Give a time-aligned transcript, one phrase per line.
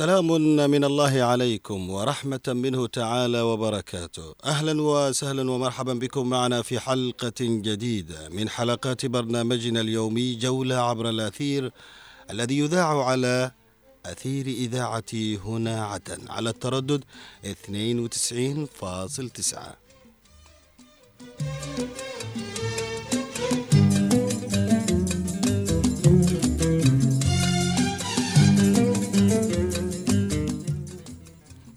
[0.00, 0.26] سلام
[0.70, 4.34] من الله عليكم ورحمة منه تعالى وبركاته.
[4.44, 11.72] أهلا وسهلا ومرحبا بكم معنا في حلقة جديدة من حلقات برنامجنا اليومي جولة عبر الأثير
[12.30, 13.50] الذي يذاع على
[14.06, 15.12] أثير إذاعة
[15.44, 17.04] هنا عدن على التردد
[17.44, 17.50] 92.9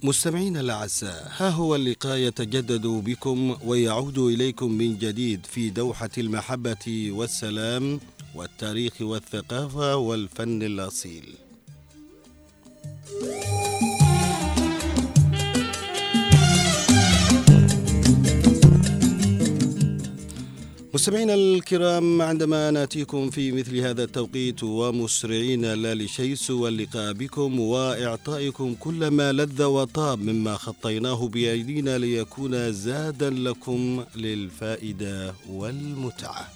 [0.03, 7.99] مستمعينا الأعزاء ها هو اللقاء يتجدد بكم ويعود إليكم من جديد في دوحة المحبة والسلام
[8.35, 11.33] والتاريخ والثقافة والفن الأصيل.
[20.93, 28.75] مستمعينا الكرام عندما نأتيكم في مثل هذا التوقيت ومسرعين لا لشيء سوى اللقاء بكم وإعطائكم
[28.79, 36.47] كل ما لذ وطاب مما خطيناه بايدينا ليكون زادا لكم للفائدة والمتعة.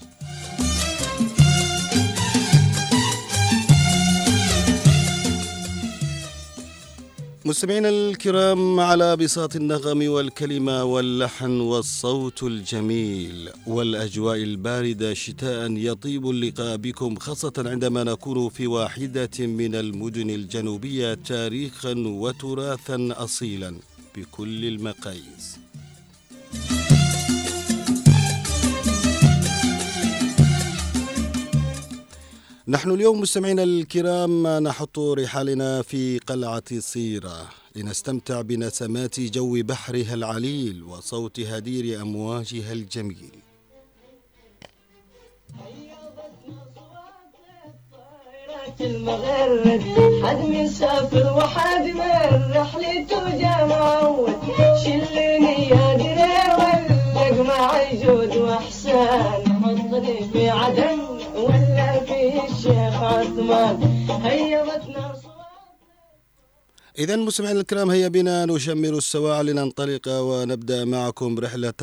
[7.47, 17.15] مستمعينا الكرام على بساط النغم والكلمة واللحن والصوت الجميل والأجواء الباردة شتاء يطيب اللقاء بكم
[17.15, 23.75] خاصة عندما نكون في واحدة من المدن الجنوبية تاريخا وتراثا أصيلا
[24.15, 25.57] بكل المقاييس.
[32.69, 41.39] نحن اليوم مستمعينا الكرام نحط رحالنا في قلعة صيرة لنستمتع بنسمات جو بحرها العليل وصوت
[41.39, 43.31] هدير أمواجها الجميل.
[48.81, 49.83] المغرد
[50.23, 54.35] حد من سافر وحد من رحلته جمعود
[54.83, 59.57] شلني يا دري ولق معي جود وإحسان.
[59.63, 63.75] حطني في عدن ولا في الشيخ عثمان
[64.25, 65.07] هيضتنا
[66.99, 71.73] إذا مستمعينا الكرام هيا بنا نشمر السواع لننطلق ونبدأ معكم رحلة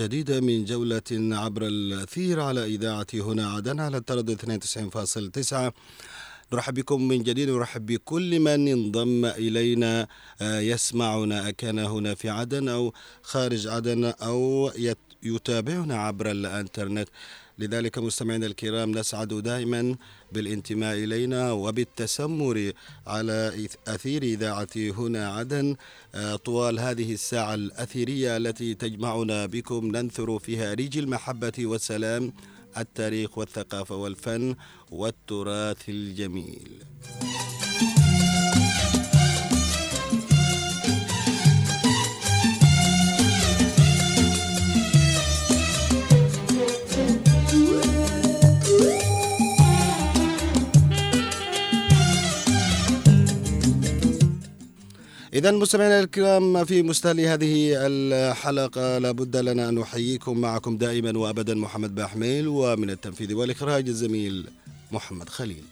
[0.00, 5.72] جديدة من جولة عبر الأثير على إذاعة هنا عدن على التردد 92.9
[6.52, 10.06] نرحب بكم من جديد ونرحب بكل من انضم إلينا
[10.42, 14.70] يسمعنا أكان هنا في عدن أو خارج عدن أو
[15.22, 17.08] يتابعنا عبر الإنترنت.
[17.58, 19.96] لذلك مستمعينا الكرام نسعد دائما
[20.32, 22.72] بالانتماء إلينا وبالتسمر
[23.06, 25.76] على أثير اذاعه هنا عدن
[26.44, 32.32] طوال هذه الساعة الأثيرية التي تجمعنا بكم ننثر فيها ريج المحبة والسلام
[32.78, 34.56] التاريخ والثقافة والفن
[34.90, 36.68] والتراث الجميل.
[55.34, 61.94] إذا مستمعينا الكرام في مستهل هذه الحلقة لابد لنا أن نحييكم معكم دائما وأبدا محمد
[61.94, 64.46] باحميل ومن التنفيذ والإخراج الزميل
[64.92, 65.64] محمد خليل.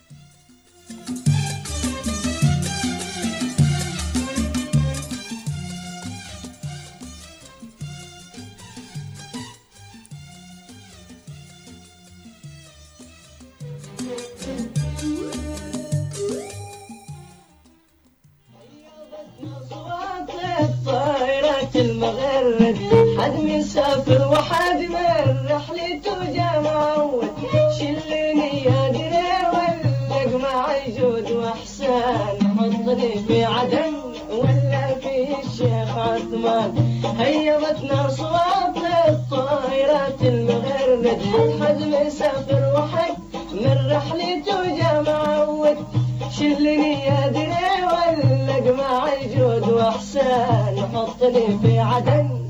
[37.93, 41.21] هيضتنا صوت الطائرات المغرد
[41.61, 43.15] حد من سافر وحد
[43.53, 45.77] من رحلته جمعود
[46.39, 52.42] شلني يا دري ولق معي جود واحسان حطني في عدن.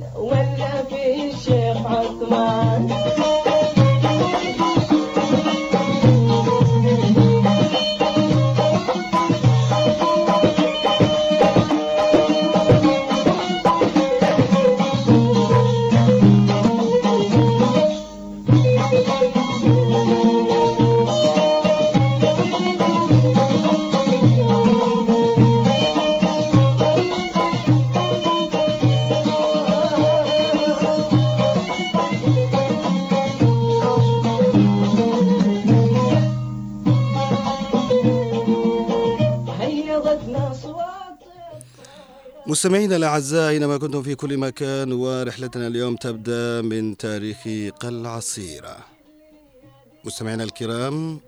[42.62, 47.38] مستمعينا الأعزاء اينما كنتم في كل مكان ورحلتنا اليوم تبدأ من تاريخ
[47.81, 48.76] قلعه صيره.
[50.05, 51.20] مستمعينا الكرام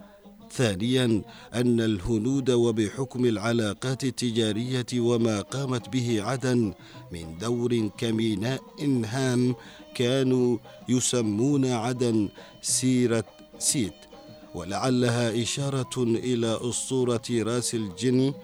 [0.57, 1.23] ثانيا
[1.55, 6.75] أن الهنود وبحكم العلاقات التجارية وما قامت به عدن
[7.13, 8.61] من دور كميناء
[9.05, 9.55] هام
[9.95, 10.59] كانوا
[10.89, 12.29] يسمون عدن
[12.63, 13.25] سيرة
[13.59, 13.95] سيت
[14.55, 18.35] ولعلها إشارة إلى أسطورة رأس الجن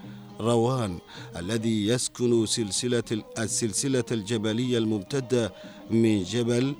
[0.40, 0.98] روان
[1.36, 5.52] الذي يسكن سلسلة السلسلة الجبلية الممتدة
[5.90, 6.74] من جبل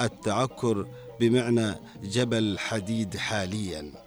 [0.00, 0.86] التعكر
[1.20, 4.03] بمعنى جبل حديد حاليا.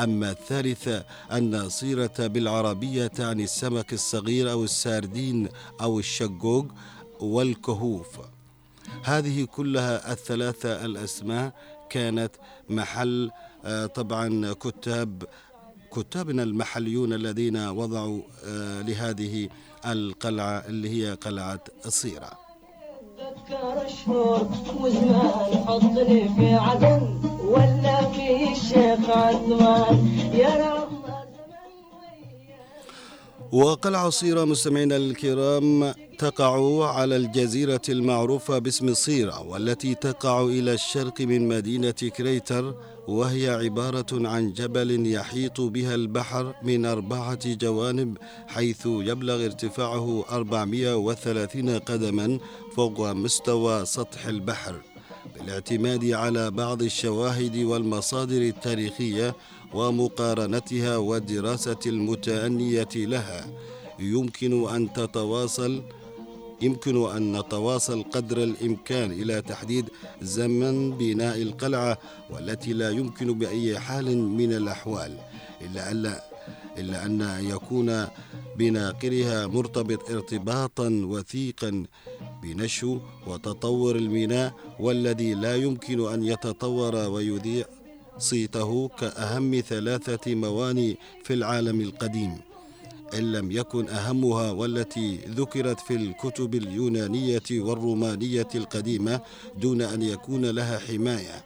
[0.00, 5.48] أما الثالثة أن صيرة بالعربية تعني السمك الصغير أو الساردين
[5.80, 6.66] أو الشقوق
[7.20, 8.20] والكهوف.
[9.02, 11.52] هذه كلها الثلاثة الأسماء
[11.90, 12.30] كانت
[12.68, 13.30] محل
[13.64, 15.22] آه، طبعا كتاب
[15.92, 19.48] كتابنا المحليون الذين وضعوا آه، لهذه
[19.86, 22.45] القلعة اللي هي قلعة الصيرة
[23.36, 24.46] ذكر شهور
[24.80, 27.00] وزمان حطني في عدن
[27.48, 31.05] ولا في الشيخ عثمان يا رب
[33.52, 41.48] وقلعة صيرة مستمعينا الكرام تقع على الجزيرة المعروفة باسم صيرة والتي تقع إلى الشرق من
[41.48, 42.74] مدينة كريتر
[43.08, 52.38] وهي عبارة عن جبل يحيط بها البحر من أربعة جوانب حيث يبلغ ارتفاعه 430 قدما
[52.76, 54.80] فوق مستوى سطح البحر.
[55.34, 59.36] بالاعتماد على بعض الشواهد والمصادر التاريخية
[59.76, 63.46] ومقارنتها والدراسة المتأنية لها
[63.98, 65.82] يمكن أن تتواصل
[66.62, 69.88] يمكن أن نتواصل قدر الإمكان إلى تحديد
[70.22, 71.98] زمن بناء القلعة
[72.30, 75.16] والتي لا يمكن بأي حال من الأحوال
[75.60, 76.14] إلا أن
[76.78, 78.06] إلا أن يكون
[78.56, 81.84] بناقلها مرتبط ارتباطا وثيقا
[82.42, 87.64] بنشو وتطور الميناء والذي لا يمكن أن يتطور ويذيع
[88.18, 92.38] صيته كأهم ثلاثة مواني في العالم القديم.
[93.14, 99.20] إن لم يكن أهمها والتي ذكرت في الكتب اليونانية والرومانية القديمة
[99.60, 101.44] دون أن يكون لها حماية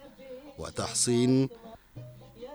[0.59, 1.49] وتحصين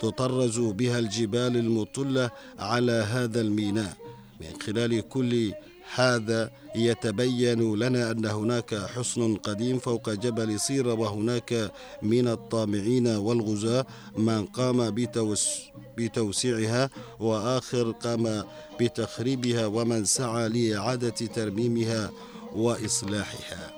[0.01, 3.97] تطرز بها الجبال المطلة على هذا الميناء
[4.41, 5.53] من خلال كل
[5.95, 14.47] هذا يتبين لنا أن هناك حصن قديم فوق جبل صير وهناك من الطامعين والغزاة من
[14.47, 15.49] قام بتوس
[15.97, 16.91] بتوسيعها
[17.21, 18.45] وآخر قام
[18.81, 22.11] بتخريبها ومن سعى لإعادة ترميمها
[22.55, 23.76] وإصلاحها.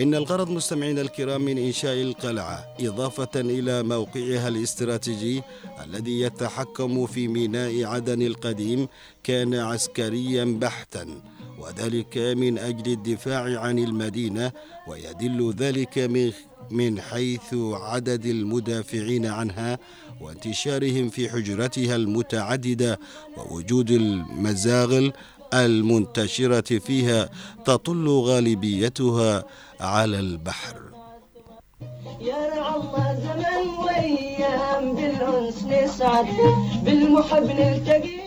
[0.00, 5.42] إن الغرض مستمعينا الكرام من إنشاء القلعة إضافة إلى موقعها الاستراتيجي
[5.84, 8.88] الذي يتحكم في ميناء عدن القديم
[9.24, 11.06] كان عسكريا بحتا
[11.58, 14.52] وذلك من أجل الدفاع عن المدينة
[14.88, 16.32] ويدل ذلك من
[16.70, 19.78] من حيث عدد المدافعين عنها
[20.20, 22.98] وانتشارهم في حجرتها المتعددة
[23.36, 25.12] ووجود المزاغل
[25.54, 27.30] المنتشرة فيها
[27.64, 29.44] تطل غالبيتها
[29.80, 30.76] على البحر.
[32.20, 34.28] يا الله زمن ويا
[34.78, 36.26] بالسلام بالأنس نسعد
[36.84, 38.18] بالمحب نلتقي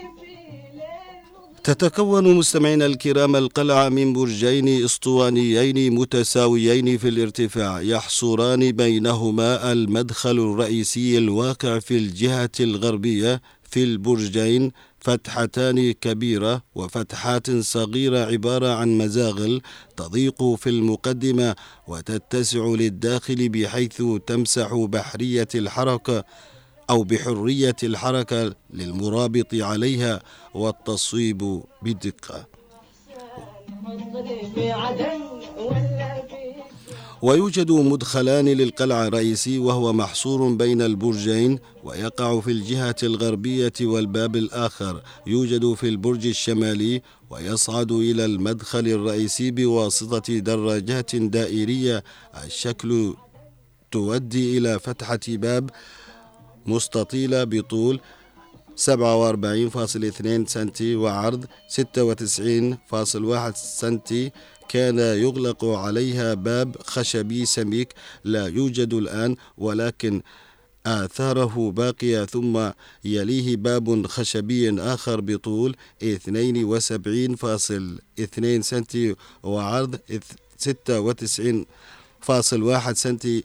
[1.63, 11.79] تتكون مستمعينا الكرام القلعة من برجين أسطوانيين متساويين في الارتفاع يحصران بينهما المدخل الرئيسي الواقع
[11.79, 19.62] في الجهة الغربية في البرجين فتحتان كبيرة وفتحات صغيرة عبارة عن مزاغل
[19.98, 21.55] تضيق في المقدمة
[21.88, 26.24] وتتسع للداخل بحيث تمسح بحرية الحركة
[26.89, 30.22] أو بحرية الحركة للمرابط عليها
[30.53, 32.46] والتصويب بدقة.
[37.22, 45.01] ويوجد مدخلان للقلعة الرئيسي وهو محصور بين البرجين ويقع في الجهة الغربية والباب الآخر.
[45.28, 52.04] يوجد في البرج الشمالي ويصعد إلى المدخل الرئيسي بواسطة دراجات دائرية.
[52.46, 53.13] الشكل
[53.92, 55.70] تؤدي إلى فتحة باب
[56.66, 58.00] مستطيلة بطول
[58.75, 64.32] 47.2 سنتي وعرض 96.1 سنتي
[64.72, 70.22] كان يغلق عليها باب خشبي سميك لا يوجد الآن ولكن
[70.86, 72.70] آثاره باقية ثم
[73.06, 80.00] يليه باب خشبي آخر بطول 72.2 سنتي وعرض
[80.66, 83.44] 96.1 سنتي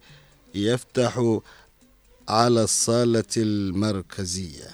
[0.54, 1.38] يفتح
[2.28, 4.68] على الصالة المركزية.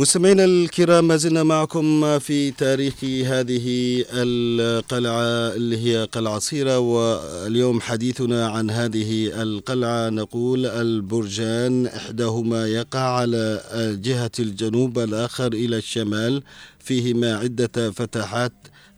[0.00, 3.64] مستمعينا الكرام ما زلنا معكم في تاريخ هذه
[4.12, 10.10] القلعة اللي هي قلعة صيرة واليوم حديثنا عن هذه القلعة.
[10.10, 13.62] نقول البرجان إحداهما يقع على
[14.02, 16.42] جهة الجنوب الآخر إلى الشمال.
[16.78, 18.52] فيهما عدة فتحات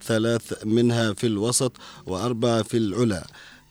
[0.04, 1.72] ثلاث منها في الوسط
[2.06, 3.26] وأربعة في العلا.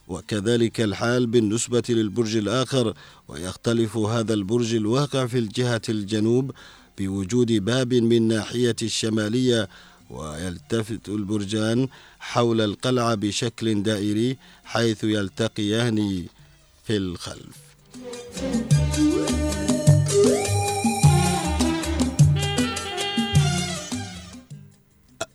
[0.07, 2.93] وكذلك الحال بالنسبة للبرج الآخر
[3.27, 6.51] ويختلف هذا البرج الواقع في الجهة الجنوب.
[6.98, 9.69] بوجود باب من ناحية الشمالية
[10.10, 11.88] ويلتفت البرجان
[12.19, 16.25] حول القلعة بشكل دائري حيث يلتقيان
[16.86, 17.57] في الخلف.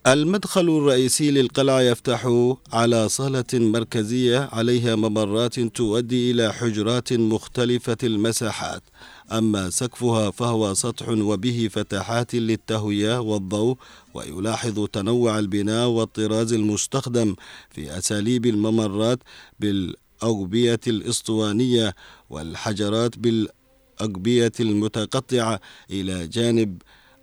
[0.07, 2.27] المدخل الرئيسي للقلعة يفتح
[2.73, 8.83] على صالة مركزية عليها ممرات تؤدي إلى حجرات مختلفة المساحات.
[9.31, 13.77] أما سقفها فهو سطح وبه فتحات للتهوية والضوء
[14.13, 17.35] ويلاحظ تنوع البناء والطراز المستخدم
[17.69, 19.19] في أساليب الممرات
[19.59, 21.95] بالأوبية الإسطوانية
[22.29, 25.59] والحجرات بالأقبية المتقطعة
[25.91, 26.81] إلى جانب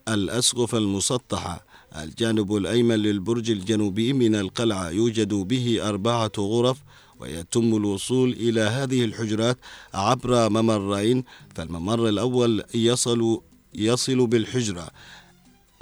[0.09, 1.65] الأسقف المسطحة.
[1.97, 6.79] الجانب الأيمن للبرج الجنوبي من القلعة يوجد به أربعة غرف
[7.25, 9.59] ويتم الوصول إلى هذه الحجرات
[9.95, 13.40] عبر ممرين فالممر الأول يصل
[13.75, 14.88] يصل بالحجرة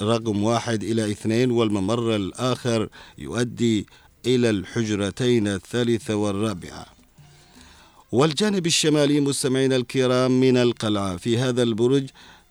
[0.02, 3.87] رقم واحد إلى اثنين والممر الآخر يؤدي
[4.26, 6.87] إلى الحجرتين الثالثة والرابعة.
[8.12, 12.06] والجانب الشمالي مستمعينا الكرام من القلعة في هذا البرج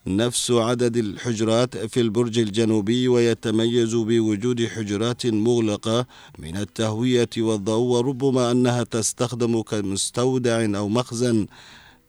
[0.08, 6.05] نفس عدد الحجرات في البرج الجنوبي ويتميز بوجود حجرات مغلقة
[6.39, 11.48] من التهوية والضوء وربما أنها تستخدم كمستودع أو مخزن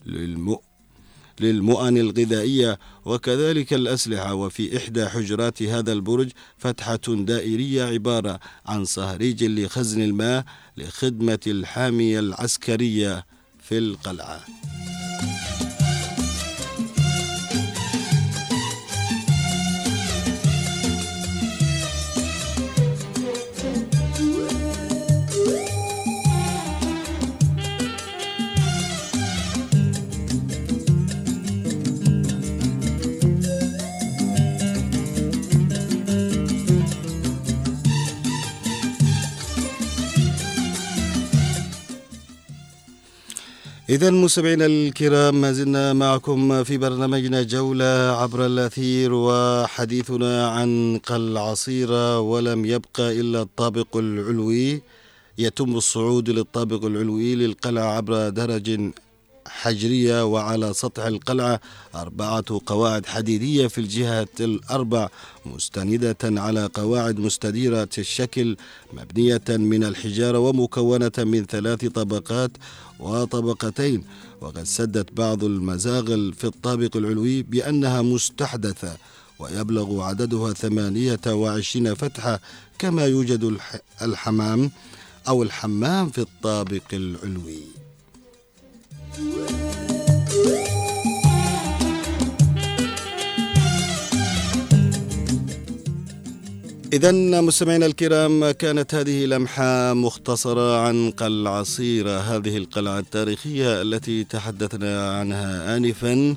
[0.06, 0.60] للمؤ
[1.40, 2.78] للمؤن الغذائية.
[3.04, 10.44] وكذلك الأسلحة وفي إحدى حجرات هذا البرج فتحة دائرية عبارة عن صهريج لخزن الماء
[10.76, 13.26] لخدمة الحامية العسكرية
[13.62, 14.40] في القلعة.
[43.92, 52.20] إذا مستمعينا الكرام ما زلنا معكم في برنامجنا جولة عبر الأثير وحديثنا عن قلعة صيرة
[52.20, 54.82] ولم يبقى إلا الطابق العلوي
[55.38, 58.90] يتم الصعود للطابق العلوي للقلعة عبر درج
[59.52, 61.60] حجرية وعلى سطح القلعة
[61.94, 65.08] أربعة قواعد حديدية في الجهة الأربع
[65.46, 68.56] مستندة على قواعد مستديرة الشكل
[68.92, 72.50] مبنية من الحجارة ومكونة من ثلاث طبقات
[73.00, 74.04] وطبقتين.
[74.40, 78.96] وقد سدت بعض المزاغل في الطابق العلوي بأنها مستحدثة
[79.38, 82.40] ويبلغ عددها ثمانية وعشرين فتحة
[82.78, 83.56] كما يوجد
[84.02, 84.70] الحمام
[85.28, 87.62] أو الحمام في الطابق العلوي.
[96.92, 102.18] إذا مستمعينا الكرام كانت هذه لمحة مختصرة عن قلعة صيرة.
[102.18, 106.36] هذه القلعة التاريخية التي تحدثنا عنها آنفا.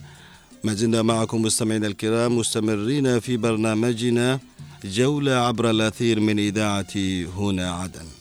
[0.64, 4.40] ما زلنا معكم مستمعينا الكرام مستمرين في برنامجنا
[4.86, 6.96] جولة عبر الأثير من إذاعة
[7.38, 8.15] هنا عدن.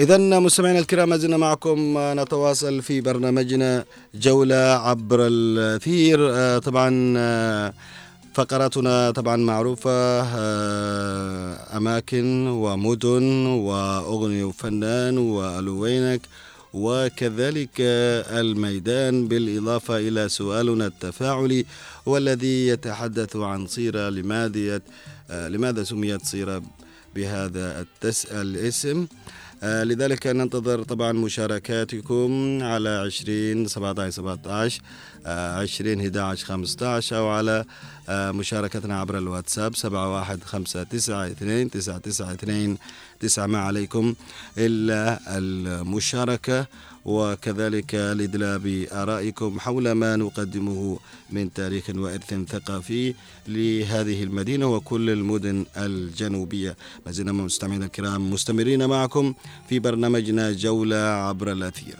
[0.00, 6.18] إذا مستمعينا الكرام ما زلنا معكم نتواصل في برنامجنا جولة عبر الأثير.
[6.30, 7.72] آه، طبعا آه،
[8.34, 9.90] فقراتنا طبعا معروفة
[10.22, 16.20] آه، أماكن ومدن وأغنية وفنان وألوينك
[16.74, 17.76] وكذلك
[18.40, 19.28] الميدان.
[19.28, 21.66] بالإضافة إلى سؤالنا التفاعلي
[22.06, 24.80] والذي يتحدث عن صيرة لماذا
[25.30, 26.62] لماذا سميت صيرة
[27.14, 27.86] بهذا
[28.32, 28.98] الاسم.
[29.00, 34.82] آه، لذلك ننتظر طبعا مشاركاتكم على 20 17 17
[35.26, 37.64] 20 11 15 أو على
[38.08, 42.78] آه، مشاركتنا عبر الواتساب 71592 992
[43.20, 44.14] 9 ما عليكم
[44.58, 46.66] إلا المشاركة.
[47.04, 50.98] وكذلك الإدلاء بآرائكم حول ما نقدمه
[51.30, 53.14] من تاريخ وإرث ثقافي
[53.48, 56.76] لهذه المدينة وكل المدن الجنوبية.
[57.06, 59.34] ما زلنا مستمعينا الكرام مستمرين معكم
[59.68, 61.96] في برنامجنا جولة عبر الأثير.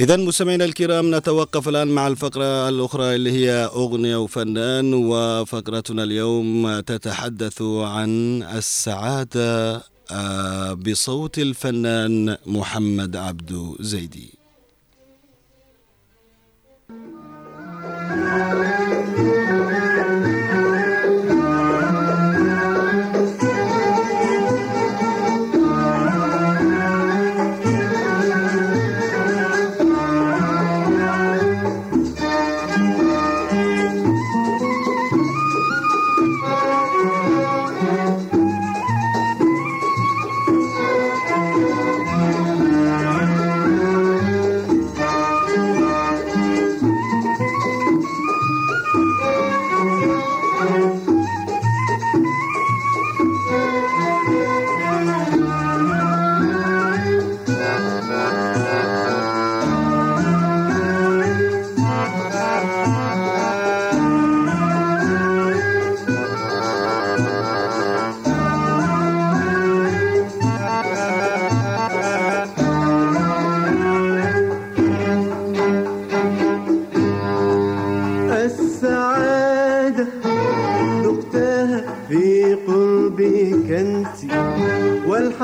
[0.00, 7.62] إذا مستمعينا الكرام نتوقف الآن مع الفقرة الأخرى اللي هي أغنية وفنان وفقرتنا اليوم تتحدث
[7.62, 14.30] عن السعادة آه، بصوت الفنان محمد عبدو زيدي.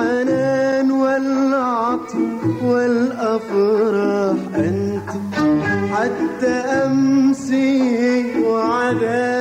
[0.02, 5.10] الحنان والعطف والأفراح أنت
[5.92, 6.48] حتى
[6.86, 9.31] أمسي وعذاب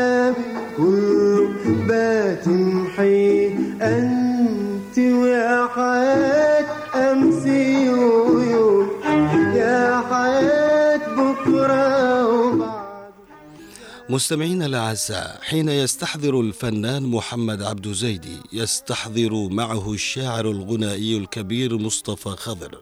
[14.12, 22.82] مستمعينا الأعزاء حين يستحضر الفنان محمد عبد زيدي يستحضر معه الشاعر الغنائي الكبير مصطفى خضر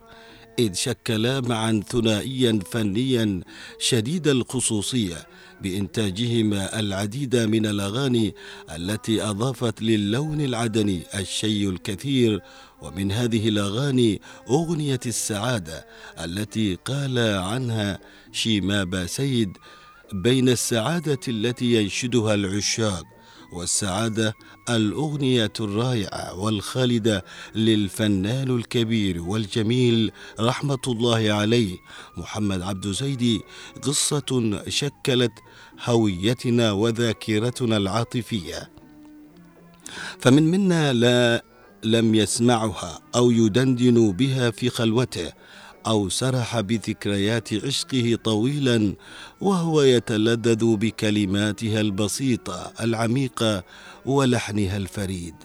[0.60, 3.42] إذ شكلا معا ثنائيا فنيا
[3.80, 5.18] شديد الخصوصية
[5.62, 8.36] بإنتاجهما العديد من الأغاني
[8.76, 12.42] التي أضافت للون العدني الشيء الكثير
[12.82, 15.86] ومن هذه الأغاني أغنية السعادة
[16.24, 18.00] التي قال عنها
[18.32, 19.58] شيمابا سيد
[20.14, 23.04] بين السعادة التي ينشدها العشاق
[23.54, 24.34] والسعادة
[24.70, 31.78] الأغنية الرائعة والخالدة للفنان الكبير والجميل رحمة الله عليه
[32.18, 33.42] محمد عبد زيدي
[33.82, 35.32] قصة شكلت
[35.86, 38.70] هويتنا وذاكرتنا العاطفية.
[40.20, 41.44] فمن منا لا
[41.84, 45.32] لم يسمعها أو يدندن بها في خلوته
[45.90, 48.94] أو سرح بذكريات عشقه طويلا
[49.42, 53.64] وهو يتلذذ بكلماتها البسيطة العميقة
[54.06, 55.36] ولحنها الفريد.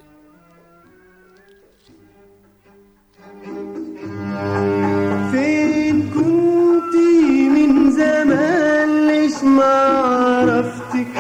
[5.33, 11.15] فين كنتي من زمان ليش ما عرفتك؟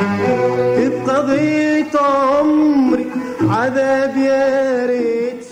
[1.08, 3.06] قضيت عمري
[3.40, 5.43] عذاب يا ريت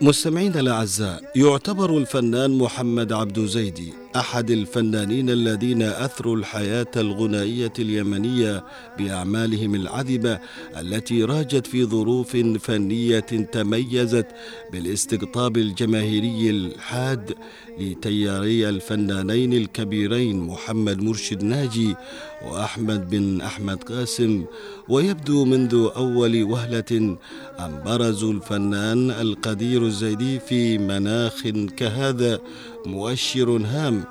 [0.00, 8.64] مستمعينا الأعزاء يعتبر الفنان محمد عبد زيدي أحد الفنانين الذين أثروا الحياة الغنائية اليمنية
[8.98, 10.38] بأعمالهم العذبة
[10.80, 13.20] التي راجت في ظروف فنية
[13.52, 14.26] تميزت
[14.72, 17.34] بالاستقطاب الجماهيري الحاد
[17.78, 21.94] لتياري الفنانين الكبيرين محمد مرشد ناجي
[22.46, 24.44] وأحمد بن أحمد قاسم
[24.88, 31.42] ويبدو منذ أول وهلة ان برزوا الفنان القدير الزيدي في مناخ
[31.76, 32.40] كهذا
[32.88, 34.04] مؤشر هام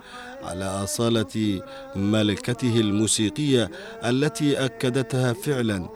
[0.44, 1.62] على أصالة
[1.96, 3.72] ملكته الموسيقية
[4.06, 5.90] التي أكدتها فعلا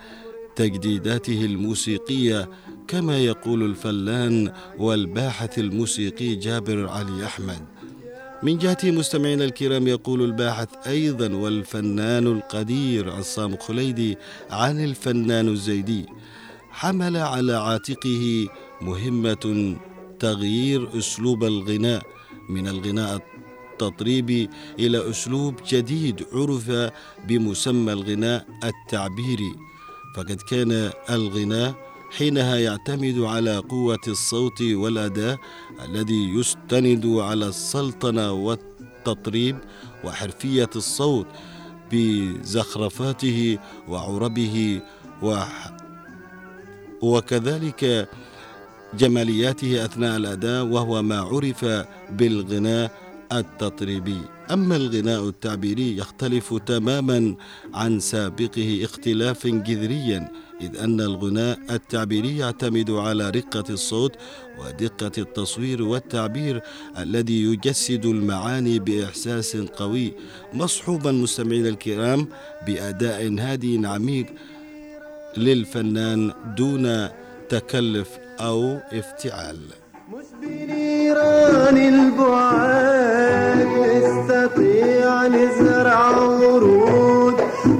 [0.55, 2.49] تجديداته الموسيقية
[2.87, 7.65] كما يقول الفنان والباحث الموسيقي جابر علي أحمد.
[8.43, 14.17] من جهة مستمعينا الكرام يقول الباحث أيضا والفنان القدير عصام خليدي
[14.49, 16.05] عن الفنان الزيدي
[16.71, 18.47] حمل على عاتقه
[18.81, 19.75] مهمة
[20.19, 22.03] تغيير أسلوب الغناء
[22.51, 23.21] من الغناء
[23.71, 26.71] التطريبي إلى أسلوب جديد عرف
[27.27, 29.53] بمسمى الغناء التعبيري.
[30.15, 31.75] فقد كان الغناء
[32.17, 35.37] حينها يعتمد على قوة الصوت والأداء
[35.85, 39.57] الذي يستند على السلطنة والتطريب
[40.03, 41.27] وحرفية الصوت
[41.91, 44.81] بزخرفاته وعربه
[45.21, 45.71] وح
[47.01, 48.09] وكذلك
[48.93, 51.65] جمالياته أثناء الأداء وهو ما عرف
[52.11, 52.91] بالغناء
[53.31, 54.17] التطريبي.
[54.51, 57.35] أما الغناء التعبيري يختلف تماما
[57.73, 64.11] عن سابقه اختلافا جذريا إذ أن الغناء التعبيري يعتمد على رقة الصوت
[64.59, 66.61] ودقة التصوير والتعبير
[66.97, 70.13] الذي يجسد المعاني بإحساس قوي.
[70.53, 72.27] مصحوبا مستمعينا الكرام
[72.67, 74.25] بأداء هادي عميق
[75.37, 77.07] للفنان دون
[77.49, 78.09] تكلف.
[78.47, 79.59] أو افتعال.
[80.13, 87.35] مش بنيران البعاد نستطيع نزرع ورود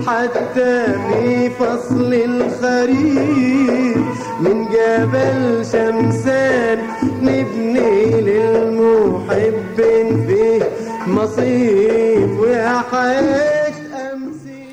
[0.07, 3.97] حتى في فصل الخريف
[4.39, 6.79] من جبل شمسان
[7.21, 9.77] نبني للمحب
[10.27, 10.69] فيه
[11.07, 13.73] مصيف ويا حياة
[14.13, 14.65] أمسي.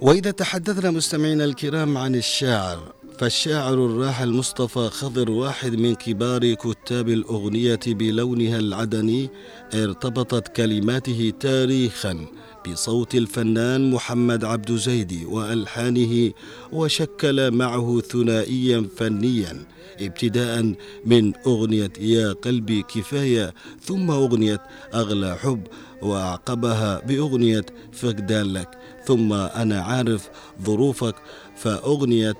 [0.00, 2.78] وإذا تحدثنا مستمعينا الكرام عن الشاعر
[3.18, 9.30] فالشاعر الراحل مصطفى خضر واحد من كبار كتاب الأغنية بلونها العدني
[9.74, 12.26] ارتبطت كلماته تاريخا
[12.68, 16.32] بصوت الفنان محمد عبد زيدي وألحانه
[16.72, 19.66] وشكل معه ثنائيا فنيا
[20.00, 20.74] ابتداء
[21.06, 24.62] من أغنية يا قلبي كفاية ثم أغنية
[24.94, 25.66] أغلى حب
[26.02, 28.68] وأعقبها بأغنية فقدان لك
[29.06, 30.28] ثم أنا عارف
[30.62, 31.14] ظروفك
[31.56, 32.34] فأغنية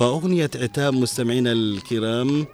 [0.00, 2.46] فأغنية عتاب مستمعينا الكرام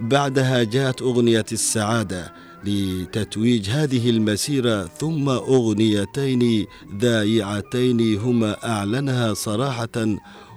[0.00, 2.32] بعدها جاءت أغنية السعادة
[2.64, 6.66] لتتويج هذه المسيرة ثم أغنيتين
[6.98, 10.16] ذائعتين هما أعلنها صراحة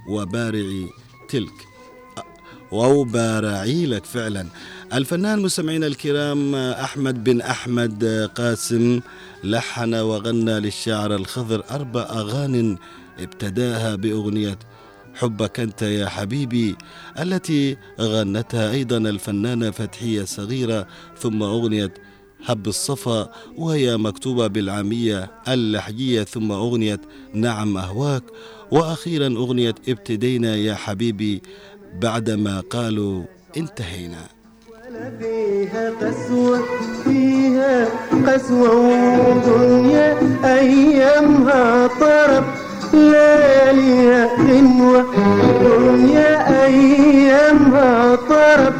[0.09, 0.89] وبارعي
[1.29, 1.53] تلك.
[2.73, 4.47] أو بارعي لك فعلا.
[4.93, 9.01] الفنان مستمعينا الكرام أحمد بن أحمد قاسم
[9.43, 12.77] لحن وغنى للشاعر الخضر أربع أغان
[13.19, 14.57] ابتداها بأغنية
[15.15, 16.75] حبك أنت يا حبيبي
[17.19, 20.87] التي غنتها أيضا الفنانة فتحية صغيرة
[21.19, 21.93] ثم أغنية
[22.43, 27.01] حب الصفا وهي مكتوبة بالعامية اللحجية ثم أغنية
[27.33, 28.23] نعم أهواك
[28.71, 31.41] وأخيرا أغنية ابتدينا يا حبيبي
[32.01, 33.23] بعدما قالوا
[33.57, 34.27] انتهينا.
[35.19, 36.63] فيها قسوة
[37.03, 37.87] فيها
[38.27, 38.71] قسوة
[39.29, 40.17] ودنيا
[40.59, 42.43] أيامها طرب
[43.71, 45.05] ليالي غنوة
[45.61, 48.73] دنيا أيامها طرب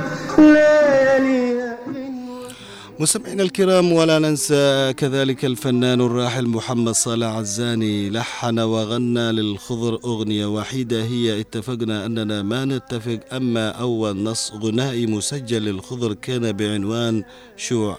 [3.00, 11.04] مستمعينا الكرام ولا ننسى كذلك الفنان الراحل محمد صالح عزاني لحن وغنى للخضر أغنية وحيدة
[11.04, 11.40] هي.
[11.40, 17.24] اتفقنا أننا ما نتفق أما أول نص غنائي مسجل للخضر كان بعنوان
[17.58, 17.98] شوع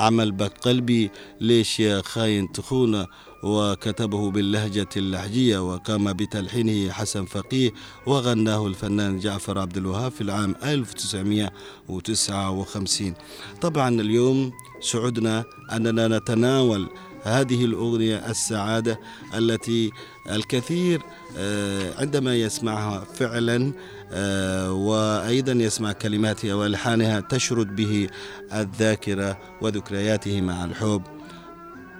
[0.00, 3.06] عمل بك قلبي ليش يا خاين تخونه؟
[3.42, 7.70] وكتبه باللهجة اللهجية وقام بتلحينه حسن فقيه
[8.06, 13.14] وغناه الفنان جعفر عبد الوهاب في العام 1959
[13.60, 16.88] طبعا اليوم سعدنا أننا نتناول
[17.24, 19.00] هذه الأغنية السعادة
[19.34, 19.90] التي
[20.30, 21.02] الكثير
[21.36, 23.72] آه، عندما يسمعها فعلا
[24.12, 28.08] آه، وأيضا يسمع كلماتها وألحانها تشرد به
[28.52, 31.02] الذاكرة وذكرياته مع الحب.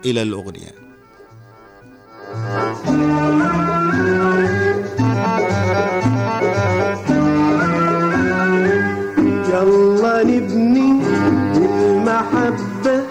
[0.05, 0.82] إلى الأغنية.
[9.49, 11.03] يلا نبني
[11.55, 13.03] بالمحبة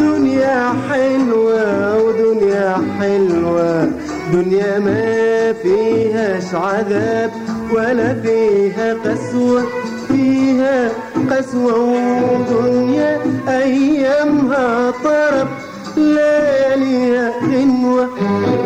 [0.00, 3.90] دنيا حلوة ودنيا حلوة.
[4.32, 7.30] دنيا ما فيهاش عذاب
[7.72, 9.62] ولا فيها قسوة.
[10.08, 10.88] فيها
[11.30, 15.48] قسوة ودنيا أيامها طرب.
[15.98, 18.08] ليالي غنوة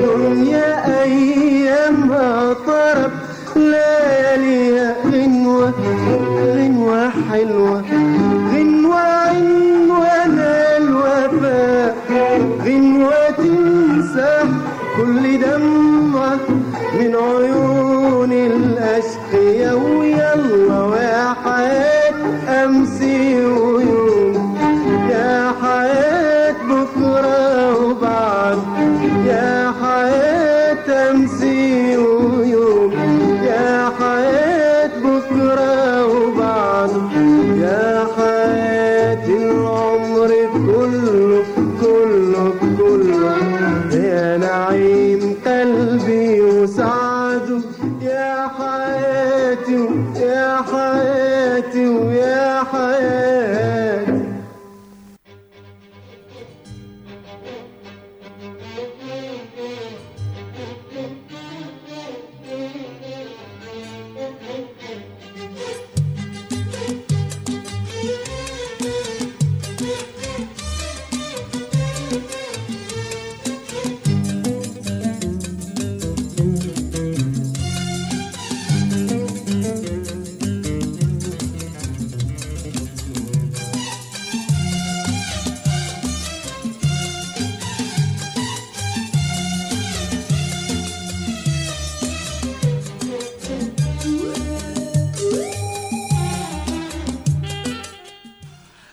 [0.00, 3.12] دنيا أيامها طرب.
[3.56, 5.72] ليالي غنوة
[6.56, 7.84] غنوة حلوة
[8.52, 11.96] غنوة عنوانها الوفاء
[12.64, 14.48] غنوة تمسح
[14.96, 16.38] كل دمعة
[16.98, 19.78] من عيون الأشقياء.
[19.98, 20.51] ويلا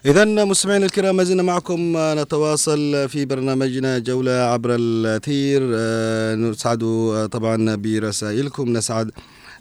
[0.09, 6.83] إذا مستمعينا الكرام ما زلنا معكم آه، نتواصل في برنامجنا جولة عبر الأثير آه، نسعد
[6.83, 8.73] آه، طبعا برسائلكم.
[8.73, 9.11] نسعد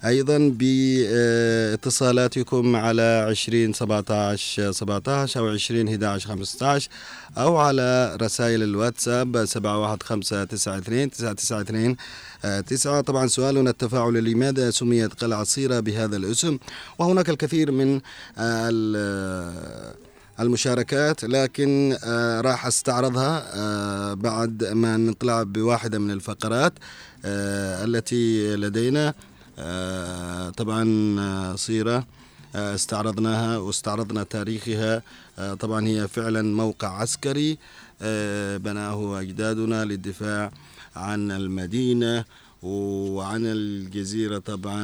[0.04, 6.88] أيضا باتصالاتكم على 20 17 17 أو 20 11 15
[7.38, 11.96] أو على رسائل الواتساب 71592 992
[12.66, 16.58] تسعة طبعا سؤالنا التفاعل لماذا سميت قلعة صيرة بهذا الاسم؟
[16.98, 18.00] وهناك الكثير من
[20.40, 26.72] المشاركات لكن آه، راح استعرضها آه، بعد ما نطلع بواحدة من الفقرات
[27.24, 29.14] آه، التي لدينا
[29.59, 30.85] آه، طبعا
[31.20, 32.07] آه، صيرة
[32.55, 35.03] آه، استعرضناها واستعرضنا تاريخها.
[35.61, 37.59] طبعا هي فعلا موقع عسكري
[38.59, 40.51] بناه أجدادنا للدفاع
[40.96, 42.24] عن المدينة
[42.62, 44.83] وعن الجزيرة طبعا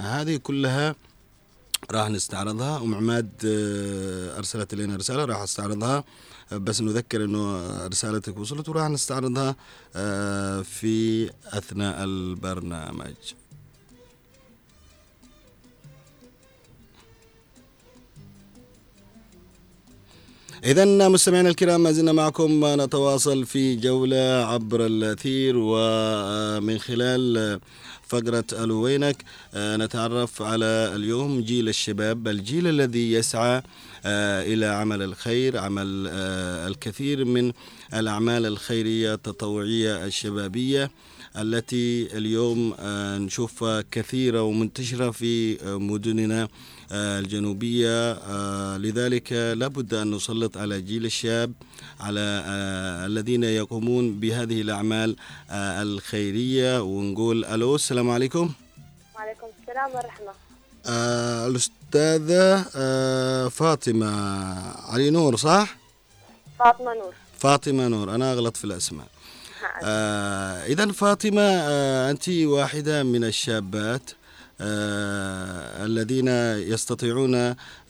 [0.00, 0.94] هذه كلها
[1.90, 2.82] راح نستعرضها.
[2.82, 6.04] أم عماد آه، أرسلت إلينا رسالة راح أستعرضها.
[6.52, 9.56] آه، بس نذكر إنه رسالتك وصلت وراح نستعرضها
[9.96, 13.14] آه، في أثناء البرنامج.
[20.64, 27.60] إذا مستمعينا الكرام ما زلنا معكم نتواصل في جولة عبر الأثير ومن خلال
[28.12, 33.62] فقرة ألو وينك آه، نتعرف على اليوم جيل الشباب الجيل الذي يسعى
[34.04, 37.52] آه، إلى عمل الخير عمل آه، الكثير من
[37.94, 40.90] الأعمال الخيرية التطوعية الشبابية
[41.36, 42.74] التي اليوم
[43.24, 46.48] نشوفها كثيرة ومنتشرة في مدننا.
[46.92, 51.52] الجنوبية آه، لذلك لابد أن نسلط على جيل الشاب
[52.00, 55.16] على آه، الذين يقومون بهذه الأعمال
[55.50, 56.82] آه، الخيرية.
[56.82, 58.52] ونقول ألو السلام عليكم.
[59.14, 60.32] وعليكم السلام والرحمة
[60.86, 62.62] آه، الأستاذة
[63.48, 64.10] فاطمة
[64.92, 65.76] علي نور صح؟
[66.58, 67.12] فاطمة نور.
[67.38, 69.06] فاطمة نور أنا أغلط في الأسماء.
[69.84, 74.10] آه إذا فاطمة آه أنت واحدة من الشابات.
[74.10, 74.21] آه
[75.84, 76.28] الذين
[76.72, 77.34] يستطيعون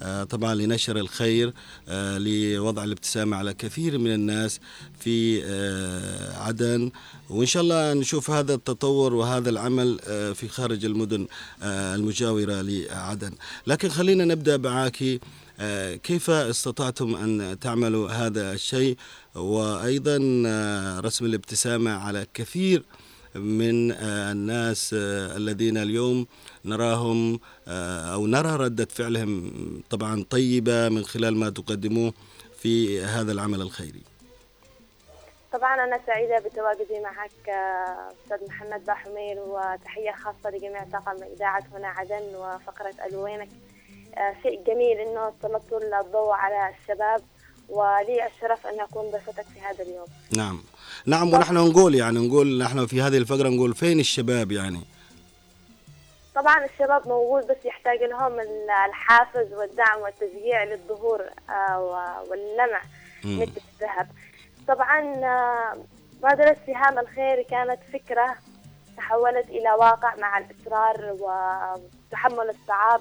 [0.03, 1.53] آه طبعا لنشر الخير
[1.89, 4.61] آه لوضع الابتسامة على كثير من الناس
[5.01, 6.91] في آه عدن.
[7.31, 11.27] وإن شاء الله نشوف هذا التطور وهذا العمل آه في خارج المدن
[11.63, 13.33] آه المجاورة لعدن.
[13.67, 15.21] لكن خلينا نبدأ معك
[15.61, 18.97] آه، كيف استطعتم أن تعملوا هذا الشيء؟
[19.35, 23.02] وأيضا آه، رسم الابتسامة على كثير من
[23.37, 26.27] آه، الناس آه، الذين اليوم
[26.65, 29.53] نراهم آه، أو نرى ردة فعلهم
[29.91, 32.13] طبعا طيبة من خلال ما تقدموه
[32.59, 34.03] في هذا العمل الخيري.
[35.53, 37.49] طبعا أنا سعيدة بتواجدي معك
[38.25, 43.49] أستاذ محمد باحمير وتحية خاصة لجميع طاقم إذاعة هنا عدن وفقرة ألوينك
[44.15, 47.21] آه، شيء جميل إنه سلطتوا الضوء على الشباب
[47.73, 50.07] ولي الشرف أن أكون ضيفتك في هذا اليوم.
[50.37, 50.63] نعم.
[51.07, 54.81] نعم ونحن نقول يعني نقول نحن في هذه الفقرة نقول فين الشباب يعني؟
[56.35, 62.83] طبعا الشباب موجود بس يحتاج لهم ال- الحافز والدعم والتشجيع للظهور آه، واللمع.
[63.25, 64.09] مثل الذهب.
[64.69, 65.85] طبعا آه،
[66.19, 68.35] مبادرة سهام الخير كانت فكرة
[68.97, 73.01] تحولت إلى واقع مع الإصرار وتحمل الصعاب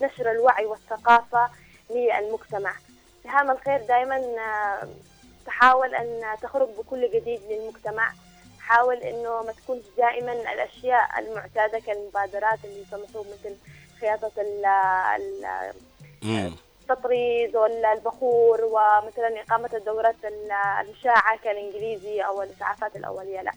[0.00, 1.48] لنشر الوعي والثقافة
[1.90, 2.72] للمجتمع.
[3.26, 4.88] سهام الخير دائما آه،
[5.46, 8.12] تحاول أن تخرج بكل جديد للمجتمع
[8.60, 13.56] حاول إنه ما تكونش دائما الأشياء المعتادة كالمبادرات اللي تمثل مثل
[14.00, 14.64] خياطة ال-
[15.16, 15.72] ال-
[16.22, 16.52] مم.
[16.82, 23.52] التطريز والبخور ومثلا إقامة الدورات ال- المشاعة كالإنجليزي أو الإسعافات الأولية لا.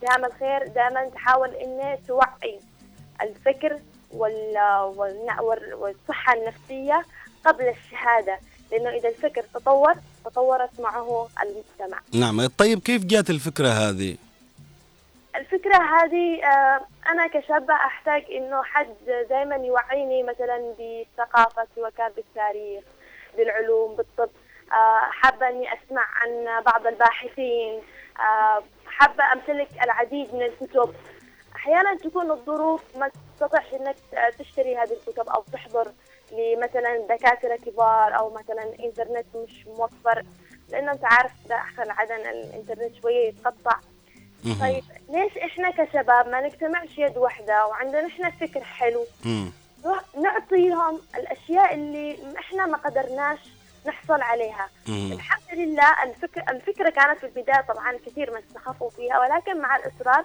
[0.00, 2.60] سهام الخير دائما تحاول ان توعي
[3.22, 3.80] الفكر
[4.12, 4.56] وال
[4.96, 7.02] والن- وال- والصحة النفسية
[7.44, 8.38] قبل الشهادة
[8.74, 12.00] لأنه إذا الفكر تطور تطورت معه المجتمع.
[12.14, 12.46] نعم.
[12.46, 14.16] طيب كيف جات الفكرة هذه؟
[15.36, 18.94] الفكرة هذه آه، أنا كشابة أحتاج إنه حد
[19.30, 22.84] دائما يوعيني مثلا بالثقافة سواء كان بالتاريخ
[23.36, 24.30] بالعلوم بالطب.
[24.72, 27.80] آه، حابة إني أسمع عن بعض الباحثين.
[28.18, 30.94] آه، حابة أمتلك العديد من الكتب.
[31.56, 33.96] أحيانا تكون الظروف ما تستطيعش إنك
[34.38, 35.92] تشتري هذه الكتب أو تحضر
[36.32, 40.24] لمثلا دكاترة كبار أو مثلا إنترنت مش موفر
[40.68, 43.78] لأنه أنت عارف داخل عدن الإنترنت شوية يتقطع.
[44.60, 49.04] طيب ليش إحنا كشباب ما نجتمعش يد واحدة وعندنا إحنا فكر حلو.
[50.22, 53.38] نعطيهم الأشياء اللي إحنا ما قدرناش
[53.86, 54.68] نحصل عليها.
[55.12, 60.24] الحمد لله الفكرة, الفكرة كانت في البداية طبعا كثير ما استخفوا فيها ولكن مع الإصرار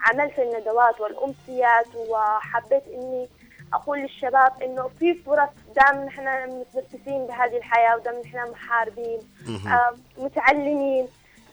[0.00, 3.28] عملت الندوات والأمسيات وحبيت إني
[3.74, 9.18] أقول للشباب إنه في فرص دام نحن متنفسين بهذه الحياة ودام نحن محاربين.
[9.66, 11.08] آه متعلمين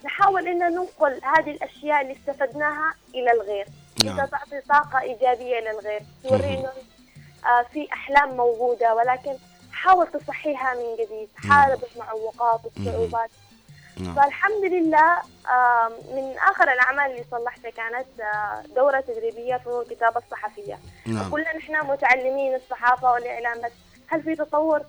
[0.06, 3.66] نحاول إن ننقل هذه الأشياء اللي استفدناها إلى الغير
[4.06, 4.18] نعم.
[4.26, 6.54] تعطي طاقة إيجابية للغير توري.
[6.54, 6.72] إنه
[7.46, 9.34] آه في أحلام موجودة ولكن
[9.72, 13.30] حاول تصحيها من جديد حارب المعوقات والصعوبات
[14.00, 14.16] نعم.
[14.16, 15.18] فالحمد لله
[16.16, 18.06] من آخر الأعمال اللي صلحتها كانت
[18.76, 21.32] دورة تدريبية في الكتابة الصحفية نعم.
[21.32, 23.72] كلنا نحن متعلمين الصحافة والإعلام بس
[24.08, 24.82] هل في تطور؟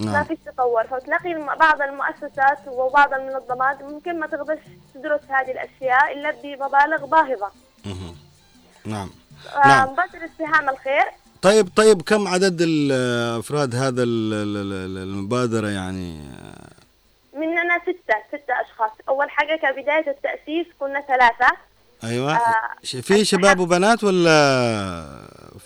[0.00, 4.58] ما نعم في تطور فتلاقي بعض المؤسسات وبعض المنظمات ممكن ما تقدرش
[4.94, 7.50] تدرس هذه الأشياء إلا بمبالغ باهظة
[7.86, 8.16] مهم.
[8.84, 9.10] نعم
[9.64, 9.88] نعم.
[9.92, 11.04] مبادرة سهام الخير
[11.42, 16.20] طيب طيب كم عدد الافراد هذا ال- ال- ال- المبادرة يعني
[17.70, 21.46] مننا ستة ستة أشخاص أول حاجة كبداية التأسيس كنا ثلاثة
[22.04, 22.70] أيوه آه،
[23.02, 24.30] في شباب وبنات ولا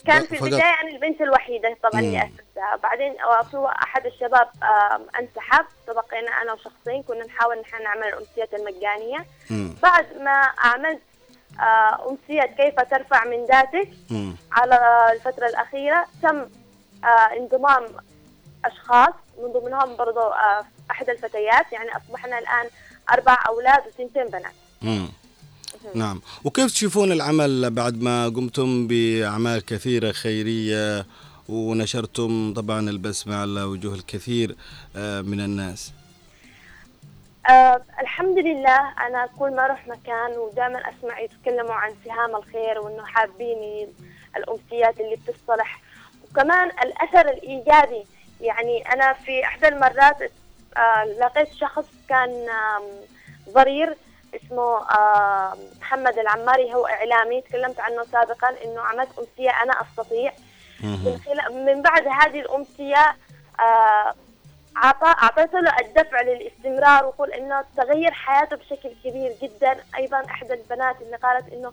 [0.06, 2.22] كان في فقط؟ البداية أنا البنت الوحيدة طبعا اللي.
[2.22, 8.04] أسستها بعدين آه، في أحد الشباب آم، انسحب تبقينا أنا وشخصين كنا نحاول نحن نعمل
[8.08, 9.74] الأمسيات المجانية مم.
[9.82, 11.00] بعد ما عملت
[11.60, 13.88] آه، أمسية كيف ترفع من ذاتك.
[14.52, 16.36] على الفترة الأخيرة تم
[17.04, 17.86] آه، انضمام
[18.64, 22.66] أشخاص من ضمنهم برضو آه، أحد الفتيات يعني أصبحنا الآن
[23.10, 24.52] أربع أولاد وثنتين بنات.
[24.82, 25.08] مم.
[25.94, 26.20] نعم.
[26.44, 31.06] وكيف تشوفون العمل بعد ما قمتم بأعمال كثيرة خيرية
[31.48, 34.56] ونشرتم طبعا البسمة على وجوه الكثير
[34.96, 35.92] آه، من الناس؟
[37.48, 43.04] آه الحمد لله أنا كل ما أروح مكان ودائما أسمع يتكلموا عن سهام الخير وإنه
[43.04, 43.88] حابين
[44.36, 45.80] الأمسيات اللي بتصطلح
[46.30, 48.04] وكمان الأثر الإيجابي
[48.40, 50.16] يعني أنا في إحدى المرات
[51.20, 52.46] لقيت شخص كان
[53.50, 53.96] ضرير
[54.34, 57.40] اسمه آه، محمد العماري هو إعلامي.
[57.40, 60.32] تكلمت عنه سابقا إنه عملت أمسية أنا أستطيع.
[60.80, 63.16] من, خلال من بعد هذه الأمسية
[63.60, 64.14] آه،
[64.76, 69.76] عطى أعطيت له الدفع للاستمرار وقول إنه تغير حياته بشكل كبير جدا.
[69.96, 71.72] أيضا إحدى البنات اللي قالت إنه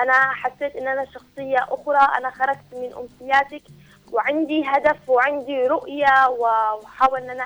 [0.00, 3.62] أنا حسيت إن أنا شخصية أخرى أنا خرجت من أمسياتك.
[4.12, 7.44] وعندي هدف وعندي رؤية وأحاول إن أنا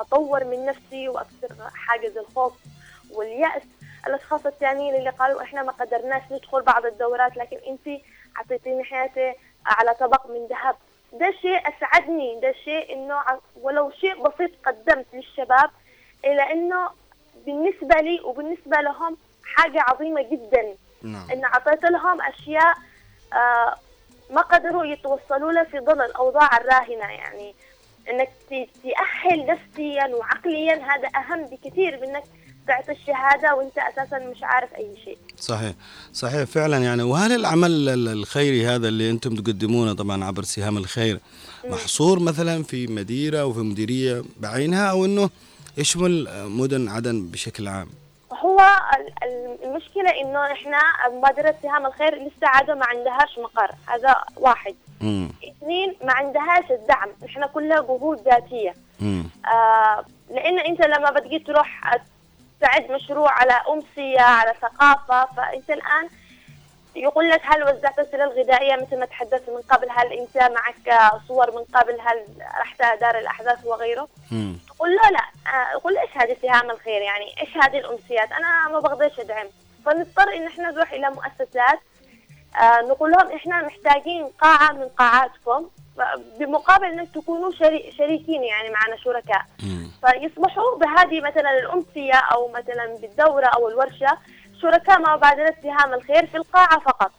[0.00, 2.52] أطور من نفسي وأكسر حاجز الخوف
[3.12, 3.62] واليأس.
[4.06, 8.02] الأشخاص الثانيين اللي قالوا إحنا ما قدرناش ندخل بعض الدورات لكن أنت
[8.36, 9.34] أعطيتيني حياتي
[9.66, 10.76] على طبق من ذهب.
[11.12, 13.20] ده شيء أسعدني ده شيء إنه
[13.62, 15.70] ولو شيء بسيط قدمت للشباب
[16.24, 16.90] إلى إنه
[17.46, 19.16] بالنسبة لي وبالنسبة لهم
[19.56, 20.74] حاجة عظيمة جدا.
[21.02, 21.30] نعم.
[21.32, 22.74] إن أعطيت لهم أشياء
[23.32, 23.74] آه
[24.30, 27.54] ما قدروا يتوصلوا لها في ظل الأوضاع الراهنة يعني.
[28.10, 32.22] إنك ت- تأهل نفسيا وعقليا هذا أهم بكثير من إنك
[32.66, 35.18] تعطي الشهادة وأنت أساسا مش عارف أي شيء.
[35.38, 35.72] صحيح.
[36.12, 37.02] صحيح فعلا يعني.
[37.02, 41.20] وهل العمل ال- الخيري هذا اللي أنتم تقدمونه طبعا عبر سهام الخير
[41.64, 45.30] محصور مثلا في مديرة أو في مديرية بعينها أو إنه
[45.78, 47.88] يشمل مدن عدن بشكل عام؟
[48.32, 48.60] هو
[48.96, 50.78] ال- ال- المشكلة إنه إحنا
[51.12, 53.70] مبادرة سهام الخير لسه عادة ما عندهاش مقر.
[53.86, 54.74] هذا واحد.
[55.02, 57.08] امم اثنين ما عندهاش الدعم.
[57.26, 58.74] إحنا كلها جهود ذاتية.
[59.46, 61.96] آه لأن أنت لما بتجي تروح
[62.60, 66.08] تعد مشروع على أمسية على ثقافة فأنت الآن
[67.02, 71.50] يقول لك هل وزعت السلة الغذائية مثل ما تحدثت من قبل هل أنت معك صور
[71.50, 72.24] من قبل هل
[72.60, 75.20] رحت دار الأحداث وغيره؟ امم تقول له لا.
[75.52, 79.46] آه، يقول إيش هذه سهام الخير يعني؟ إيش هذه الأمسيات؟ أنا ما بقدرش أدعم.
[79.86, 81.80] فنضطر إن إحنا نروح إلى مؤسسات.
[82.60, 85.68] آه، نقول لهم إحنا محتاجين قاعة من قاعاتكم.
[86.38, 89.42] بمقابل إنك تكونوا شري- شريكين يعني معنا شركاء.
[89.62, 94.18] امم فيصبحوا بهذه مثلا الأمسية أو مثلا بالدورة أو الورشة
[94.62, 97.12] شركاء مع مبادره سهام الخير في القاعة فقط.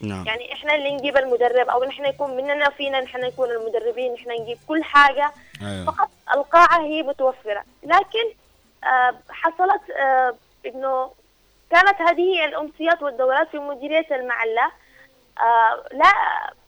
[0.00, 0.26] نعم.
[0.26, 4.58] يعني إحنا اللي نجيب المدرب أو نحن يكون مننا فينا نحن نكون المدربين نحن نجيب
[4.68, 5.30] كل حاجة
[5.62, 5.84] أيوه.
[5.84, 7.64] فقط القاعة هي متوفرة.
[7.82, 8.34] لكن
[8.84, 10.34] آه، حصلت آه،
[10.66, 11.10] إنه
[11.70, 14.64] كانت هذه الأمسيات والدورات في مديرية المعلة.
[15.40, 16.12] آه، لا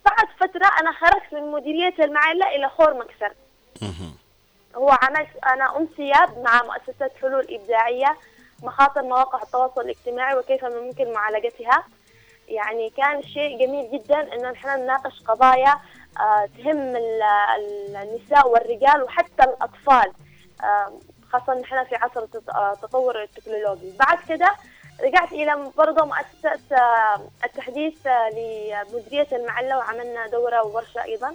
[0.05, 3.33] بعد فترة أنا خرجت من مديرية المعلة إلى خور مكسر.
[4.77, 8.17] هو عملت أنا أمسية مع مؤسسة حلول إبداعية.
[8.63, 11.85] مخاطر مواقع التواصل الاجتماعي وكيف من الممكن معالجتها.
[12.49, 15.75] يعني كان شيء جميل جدا انه نحن نناقش قضايا
[16.21, 17.23] آه، تهم ال-
[17.59, 20.13] ال- النساء والرجال وحتى الأطفال
[21.33, 23.93] خاصة نحن في عصر التط- آه، التطور التكنولوجي.
[23.99, 24.51] بعد كده
[25.03, 31.35] رجعت إلى برضه مؤسسة آه، التحديث آه، لمديرية المعلة وعملنا دورة وورشة أيضا.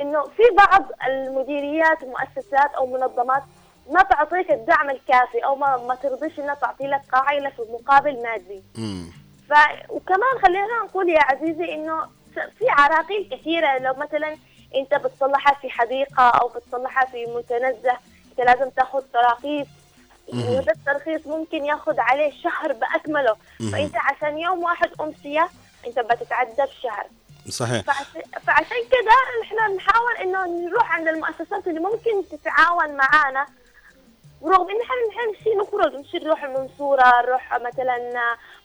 [0.00, 3.42] إنه في بعض المديريات مؤسسات أو منظمات
[3.90, 7.00] ما تعطيك الدعم الكافي أو ما ما ترضيش إنها تعطي لك
[7.32, 8.62] الا في مقابل مادي.
[8.78, 9.12] امم
[9.48, 9.52] ف
[9.88, 12.06] وكمان خلينا نقول يا عزيزي إنه
[12.58, 13.78] في عراقيل كثيرة.
[13.78, 14.36] لو مثلا
[14.74, 17.96] أنت بتصلحها في حديقة أو بتصلحها في متنزه
[18.30, 19.66] أنت لازم تاخذ تراخيص.
[20.28, 23.36] وهذا الترخيص ممكن ياخذ عليه شهر بأكمله.
[23.72, 25.48] فأنت عشان يوم واحد أمسية
[25.86, 27.06] أنت بتتعدى بشهر
[27.48, 27.82] صحيح.
[27.84, 29.12] فعش- فعشان كده
[29.42, 33.46] إحنا نحاول إنه نروح عند المؤسسات اللي ممكن تتعاون معانا.
[34.42, 38.10] ورغم إن إحنا نحن نمشي نخرج نمشي نروح المنصورة نروح مثلا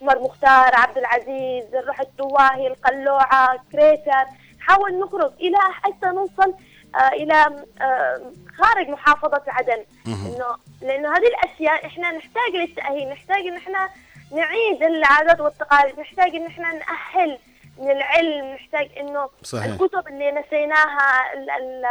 [0.02, 4.26] عمر مختار عبد العزيز نروح التواهي القلوعة كريتر.
[4.60, 6.54] نحاول نخرج إلى حتى نوصل
[6.96, 9.86] آه إلى آه خارج محافظة عدن.
[10.08, 13.90] إنه لأنه هذه الأشياء إحنا نحتاج للتأهيل نحتاج إن إحنا
[14.32, 17.40] نعيد العادات والتقاليد نحتاج إن إحنا نأهل
[17.78, 19.66] من العلم نحتاج إنه صحيح.
[19.66, 21.86] الكتب اللي نسيناها ال ال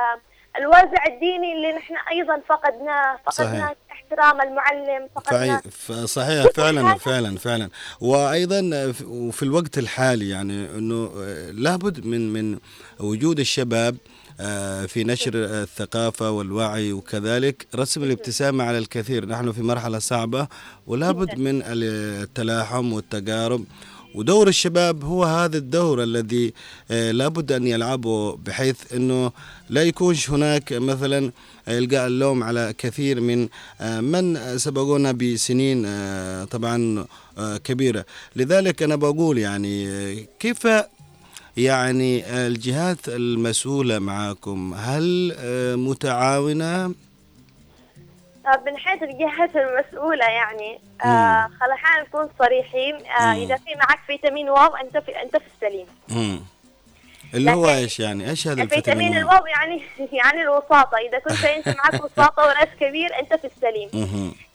[0.59, 3.75] الوازع الديني اللي نحن أيضا فقدناه فقدنا صحيح.
[3.93, 5.63] احترام المعلم فقدنا
[6.07, 7.69] صحيح فعلا فعلا فعلا.
[8.01, 12.59] وأيضا ف- وفي الوقت الحالي يعني إنه آه، لابد من من
[13.01, 13.97] وجود الشباب
[14.41, 19.27] آه، في نشر الثقافة والوعي وكذلك رسم الابتسامة على الكثير.
[19.27, 20.49] نحن في مرحلة صعبة
[20.87, 23.65] ولابد من التلاحم والتقارب
[24.17, 26.53] ودور الشباب هو هذا الدور الذي
[26.91, 29.33] آه، لابد أن يلعبه بحيث أنه
[29.71, 31.33] لا يكونش هناك مثلا
[31.69, 33.49] إلقاء اللوم على كثير من
[33.81, 37.07] آه، من سبقونا بسنين آه، طبعا
[37.65, 38.05] كبيرة.
[38.37, 39.89] لذلك أنا بقول يعني
[40.41, 40.69] كيف
[41.57, 45.37] يعني الجهات المسؤولة معكم؟ هل
[45.77, 46.95] متعاونة؟
[48.67, 53.33] من حيث الجهات المسؤولة يعني آه خلينا نكون صريحين آه.
[53.33, 55.87] إذا في معك فيتامين واو أنت في أنت في السليم.
[56.09, 56.41] مم.
[57.35, 59.83] اللي هو إيش يعني؟ إيش هذا الفيتامين الفيتامين الواو يعني
[60.25, 60.97] يعني الوساطة.
[60.99, 63.91] إذا كنت أنت معك وساطة ورأس كبير أنت في السليم.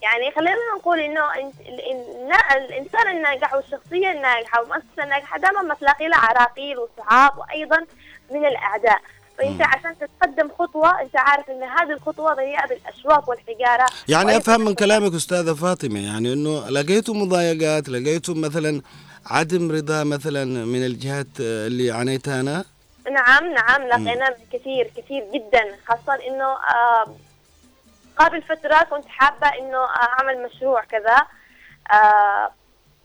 [0.01, 5.73] يعني خلينا نقول إنه إنت- ال- النا- الإنسان الناجح والشخصية الناجحة والمؤسسة الناجحة دائما ما
[5.75, 7.85] تلاقي لها عراقيل وصعاب وأيضا
[8.31, 9.01] من الأعداء.
[9.41, 13.85] فأنت عشان تتقدم خطوة أنت عارف إن هذه الخطوة ضيقة بالأشواك والحجارة.
[14.07, 18.81] يعني أفهم من كلامك أستاذة فاطمة يعني إنه لقيتوا مضايقات لقيتوا مثلا
[19.25, 22.65] عدم رضا مثلا من الجهات اللي عانيتها أنا؟
[23.11, 27.15] نعم نعم لقينا كثير كثير جدا خاصة إنه آه
[28.17, 31.17] قبل فترة كنت حابة إنه آه، أعمل مشروع كذا.
[31.93, 32.51] آه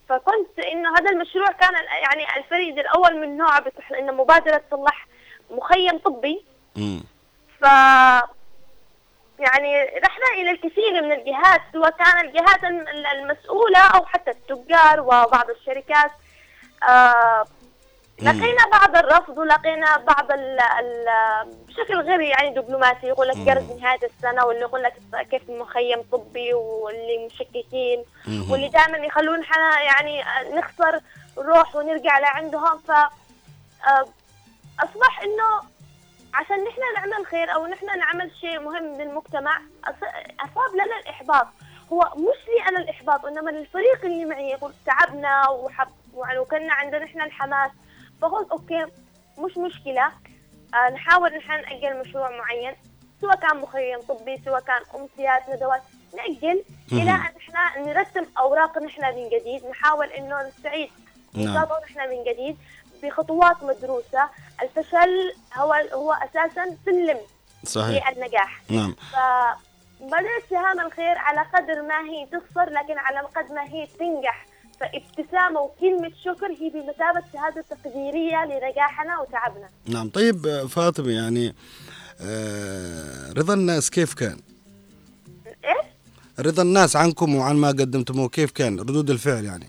[0.09, 1.73] فكنت إنه هذا المشروع كان
[2.03, 3.91] يعني الفريد الأول من نوعه بتح...
[3.91, 5.07] إنه مبادرة تصلح
[5.51, 6.43] مخيم طبي.
[6.75, 7.03] مم.
[7.59, 7.63] ف
[9.39, 15.49] يعني رحنا إلى الكثير من الجهات سواء كان الجهات الم- المسؤولة أو حتى التجار وبعض
[15.49, 16.11] الشركات.
[16.89, 17.45] آه
[18.21, 21.05] لقينا بعض الرفض ولقينا بعض ال ال
[21.67, 24.93] بشكل غير يعني دبلوماسي يقول لك قرض نهاية السنة واللي يقول لك
[25.31, 28.03] كيف مخيم طبي واللي مشككين.
[28.49, 30.23] واللي دائما يخلون إحنا يعني
[30.53, 30.99] نخسر
[31.37, 32.77] نروح ونرجع لعندهم.
[32.87, 34.05] ف آه،
[34.79, 35.77] أصبح إنه
[36.33, 39.61] عشان نحن نعمل خير أو نحن نعمل شيء مهم للمجتمع
[40.39, 41.47] أصاب لنا الإحباط.
[41.93, 44.49] هو مش لي أنا الإحباط إنما للفريق اللي معي.
[44.49, 45.87] يقول تعبنا وحب
[46.25, 47.71] يعني وكنا عندنا نحن الحماس.
[48.21, 48.85] فقلت أوكي
[49.37, 50.11] مش مشكلة.
[50.73, 52.75] آه نحاول نحن نأجل مشروع معين
[53.21, 55.81] سواء كان مخيم طبي سواء كان امسيات ندوات.
[56.17, 57.11] نأجل إلى.
[57.11, 59.65] أن نحن نرتب أوراق نحن من جديد.
[59.65, 60.89] نحاول إنه نستعيد
[61.33, 61.67] نعم.
[61.83, 62.57] نحن من جديد.
[63.03, 64.29] بخطوات مدروسة.
[64.61, 67.17] الفشل هو هو أساسا سلم
[67.65, 68.11] صحيح.
[68.11, 68.95] للنجاح نعم.
[69.11, 74.45] فبدأت سهام الخير على قدر ما هي تخسر لكن على قدر ما هي تنجح.
[74.79, 79.69] فابتسامة وكلمة شكر هي بمثابة شهادة تقديرية لنجاحنا وتعبنا.
[79.85, 80.09] نعم.
[80.09, 81.55] طيب فاطمة يعني
[82.21, 84.39] آه، رضا الناس كيف كان؟
[85.47, 85.85] إيش؟
[86.39, 89.67] رضا الناس عنكم وعن ما قدمتموه كيف كان ردود الفعل يعني؟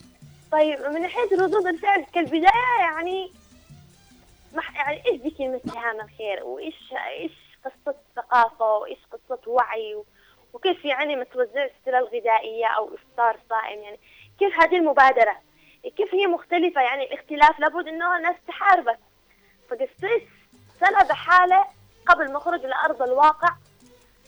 [0.52, 3.32] طيب من ناحية ردود الفعل كالبداية يعني
[4.54, 7.32] مح يعني إيش كلمة سهام الخير؟ وايش إيش
[7.64, 10.02] قصة ثقافة؟ وإيش قصة وعي؟
[10.52, 13.98] وكيف يعني ما توزعش السلة الغذائية أو إفطار صائم؟ يعني
[14.38, 15.36] كيف هذه المبادرة؟
[15.96, 18.98] كيف هي مختلفة؟ يعني الاختلاف لابد إنه الناس تحاربك
[19.70, 20.28] فقصيت
[20.80, 21.64] سنة بحالة
[22.06, 23.48] قبل ما أخرج لأرض الواقع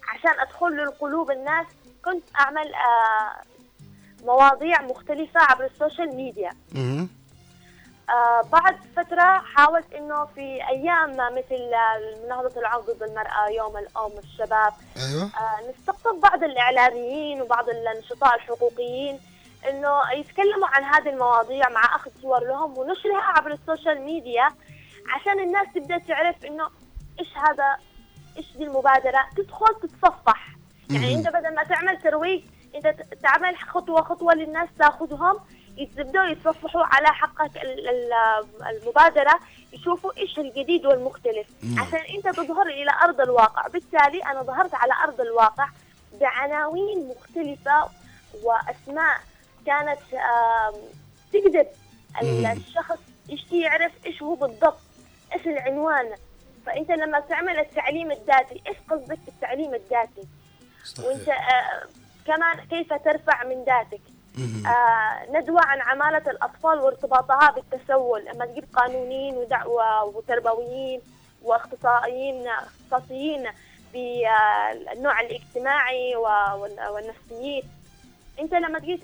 [0.09, 1.67] عشان أدخل لقلوب الناس.
[2.05, 3.50] كنت أعمل آه
[4.25, 6.51] مواضيع مختلفة عبر ال social media.
[8.11, 14.19] آه بعد فترة حاولت إنه في أيام مثل آه، مناهضة العنف ضد المرأة يوم الأم
[14.19, 15.23] الشباب أيوه.
[15.23, 19.19] آه نستقطب بعض الإعلاميين وبعض النشطاء الحقوقيين
[19.69, 24.49] إنه يتكلموا عن هذه المواضيع مع أخذ صور لهم ونشرها عبر ال social media
[25.15, 26.69] عشان الناس تبدأ تعرف إنه
[27.21, 27.77] إيش هذا
[28.37, 30.47] إيش دي المبادرة؟ تدخل تتصفح.
[30.91, 32.43] يعني أنت بدل ما تعمل ترويج
[32.75, 32.87] انت
[33.23, 35.39] تعمل خطوة خطوة للناس تاخذهم
[35.77, 39.41] يبدأوا يتصفحوا على حقك ال- ال- المبادرة
[39.73, 41.47] يشوفوا إيش الجديد والمختلف.
[41.63, 41.87] نعم.
[41.87, 43.67] عشان أنت تظهر إلى أرض الواقع.
[43.69, 45.69] بالتالي أنا ظهرت على أرض الواقع
[46.21, 47.89] بعناوين مختلفة
[48.43, 49.21] وأسماء
[49.67, 49.99] كانت
[52.23, 52.47] مم.
[52.47, 52.99] الشخص
[53.29, 54.81] يشتي يعرف؟ إيش هو بالضبط؟
[55.35, 56.11] إيش العنوان؟
[56.67, 60.29] فأنت لما تعمل التعليم الذاتي إيش قصدك بالتعليم الذاتي؟
[61.05, 61.83] وأنت صحيح آه
[62.31, 64.01] كمان كيف ترفع من ذاتك.
[64.67, 71.01] آه ندوة عن عمالة الأطفال وارتباطها بالتسول لما تجيب قانونيين ودعوة وتربويين
[71.43, 73.47] واختصائيين اختصاصيين
[73.93, 76.23] بالنوع الاجتماعي و-
[76.63, 77.63] وال- والنفسيين
[78.41, 79.01] أنت لما تجي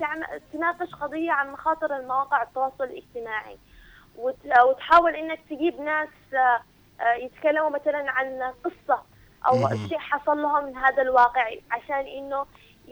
[0.53, 3.57] تناقش قضية عن مخاطر المواقع التواصل الاجتماعي
[4.17, 6.59] وت- وتحاول إنك تجيب ناس آه،
[7.03, 9.01] آه، يتكلموا مثلا عن قصة
[9.47, 9.69] أو.
[9.89, 12.45] شيء حصل لهم من هذا الواقع عشان إنه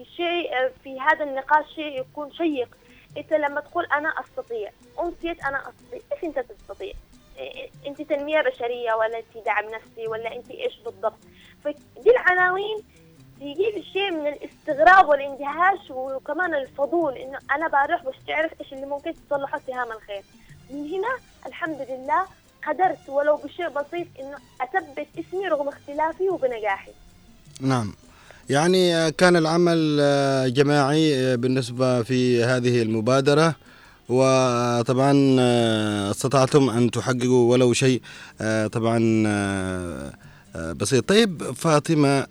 [0.04, 2.76] شيء آه، في هذا النقاش شيء يكون شيق.
[3.16, 4.70] إنت لما تقول أنا أستطيع
[5.00, 6.92] امسيت أنا أستطيع إيش أنت تستطيع؟
[7.86, 11.18] أنت تنمية بشرية ولا أنت دعم نفسي ولا أنت إيش بالضبط؟
[11.64, 12.76] فدي العناوين
[13.36, 19.14] تجيب شيء من الاستغراب والاندهاش وكمان الفضول إنه أنا بروح بس تعرف إيش اللي ممكن
[19.28, 20.22] تصلحه سهام الخير.
[20.70, 22.26] من هنا الحمد لله
[22.66, 26.92] قدرت ولو بشيء بسيط إنه أثبت إسمي رغم اختلافي وبنجاحي.
[27.60, 27.92] نعم.
[28.50, 33.54] يعني آه، كان العمل آه، جماعي آه، بالنسبة في هذه المبادرة.
[34.08, 35.12] وطبعا
[36.10, 38.02] استطعتم أن تحققوا ولو شيء
[38.72, 38.98] طبعا
[40.72, 41.08] بسيط.
[41.08, 42.26] طيب فاطمة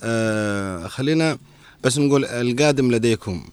[0.87, 1.37] خلينا
[1.83, 3.49] بس نقول القادم لديكم.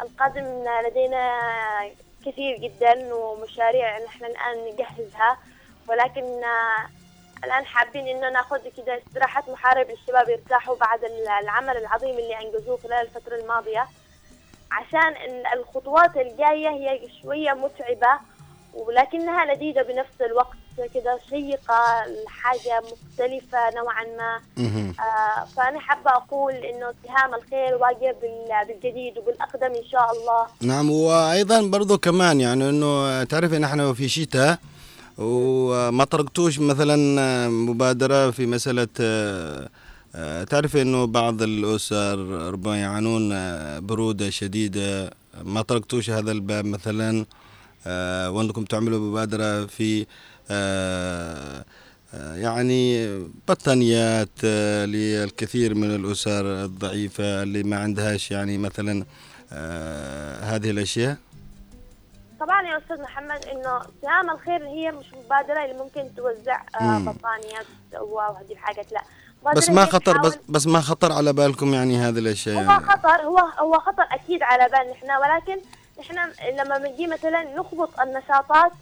[0.00, 0.44] القادم
[0.88, 1.30] لدينا
[2.26, 5.36] كثير جدا ومشاريع نحن الآن نجهزها
[5.88, 6.24] ولكن
[7.44, 12.78] الآن حابين إنه نأخذ كده استراحة محارب للشباب يرتاحوا بعد ال- العمل العظيم اللي أنجزوه
[12.82, 13.86] خلال الفترة الماضية
[14.72, 18.20] عشان ال- الخطوات الجاية هي شوية متعبة
[18.74, 20.56] ولكنها لذيذة بنفس الوقت
[20.94, 21.84] كده شيقة
[22.26, 24.40] حاجة مختلفة نوعا ما.
[25.00, 30.90] آه فأنا حابة أقول إنه سهام الخير واقع بال- بالجديد وبالأقدم إن شاء الله نعم
[30.90, 34.58] وأيضا برضو كمان يعني إنه تعرفي نحن في شتاء
[35.18, 36.96] وما تركتوش مثلا
[37.48, 39.68] مبادرة في مسألة آه،
[40.14, 42.18] آه، تعرفي إنه بعض الأسر
[42.52, 45.10] ربما يعانون آه، برودة شديدة.
[45.44, 47.26] ما تركتوش هذا الباب مثلا
[47.86, 50.06] آه، وأنكم تعملوا مبادرة في
[50.50, 51.64] آه،
[52.14, 53.08] آه، يعني
[53.48, 59.04] بطانيات آه، للكثير من الأسر الضعيفة اللي ما عندهاش يعني مثلا
[59.52, 61.16] آه، هذه الأشياء؟
[62.42, 66.98] طبعا يا أستاذ محمد إنه سهام الخير هي مش مبادرة اللي ممكن توزع آه.
[66.98, 67.66] بطانيات
[68.00, 69.02] وهذه الحاجات لا.
[69.56, 73.22] بس ما خطر بس بس ما خطر على بالكم يعني هذه الأشياء؟ هو يعني خطر
[73.22, 75.58] هو هو خطر أكيد على بالنا إحنا ولكن
[76.00, 76.32] إحنا
[76.62, 78.72] لما بنجي مثلا نخبط النشاطات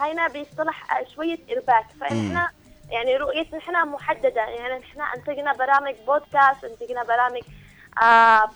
[0.00, 1.86] هينا بيصطلح شوية إرباك.
[2.00, 2.50] فاحنا
[2.90, 7.42] يعني رؤيتنا إحنا محددة يعني إحنا أنتجنا برامج بودكاست أنتجنا برامج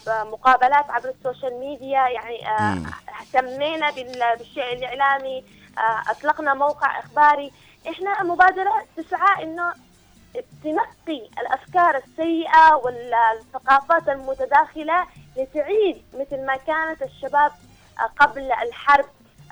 [0.08, 2.78] مقابلات عبر ال social media يعني آه.
[3.20, 5.44] اهتمينا بال- بالشيء الإعلامي
[5.78, 7.52] آه أطلقنا موقع إخباري
[7.90, 9.72] إحنا مبادره تسعى إنه
[10.64, 17.52] تنقي الأفكار السيئة والثقافات المتداخلة لتعيد مثل ما كانت الشباب
[18.00, 19.04] آه، قبل الحرب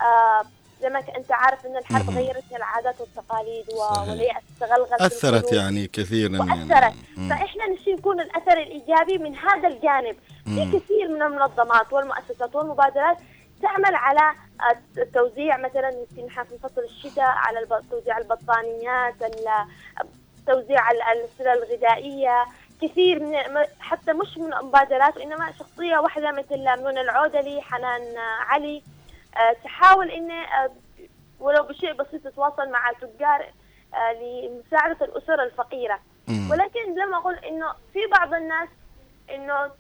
[0.03, 0.45] آه،
[0.83, 2.11] زي ما انت عارف إن الحرب.
[2.11, 4.09] غيرت العادات والتقاليد و- صحيح.
[4.09, 5.53] واليأس تغلغل في أثرت.
[5.53, 7.29] يعني كثيرا وأثرت يعني مم.
[7.29, 10.17] فإحنا نشي نكون الأثر الإيجابي من هذا الجانب.
[10.45, 13.17] في كثير من المنظمات والمؤسسات والمبادرات
[13.63, 14.21] تعمل على
[14.61, 19.67] آه، توزيع مثلا يمكن في فصل الشتاء على توزيع البطانيات ال-
[20.47, 22.45] توزيع ال- السلع الغذائية
[22.83, 23.35] كثير من
[23.81, 28.83] حتى مش من مبادرات وانما شخصية واحدة مثل منى العودلي حنان آه، علي
[29.65, 30.71] تحاول ان آه،
[31.41, 33.53] ولو بشيء بسيط تتواصل مع تجار
[33.95, 35.99] آه، لمساعدة الأسر الفقيرة.
[36.29, 36.51] مم.
[36.51, 38.69] ولكن زي ما أقول إنه في بعض الناس
[39.35, 39.71] إنه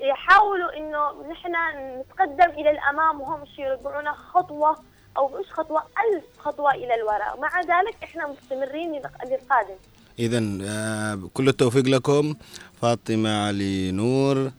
[0.00, 1.52] يحاولوا إنه نحن
[2.00, 4.76] نتقدم إلى الأمام وهم يرجعونا خطوة
[5.16, 7.40] أو مش خطوة ألف خطوة إلى الوراء.
[7.40, 9.74] مع ذلك إحنا مستمرين للق- للقادم
[10.68, 12.34] آه، كل التوفيق لكم
[12.82, 14.36] فاطمة علي نور.
[14.46, 14.52] آه،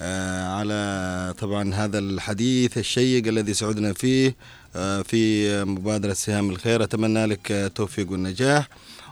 [0.00, 4.34] على طبعا هذا الحديث الشيق الذي سعدنا فيه
[4.76, 6.82] آه، في مبادرة سهام الخير.
[6.84, 8.68] أتمنى لك آه، التوفيق والنجاح.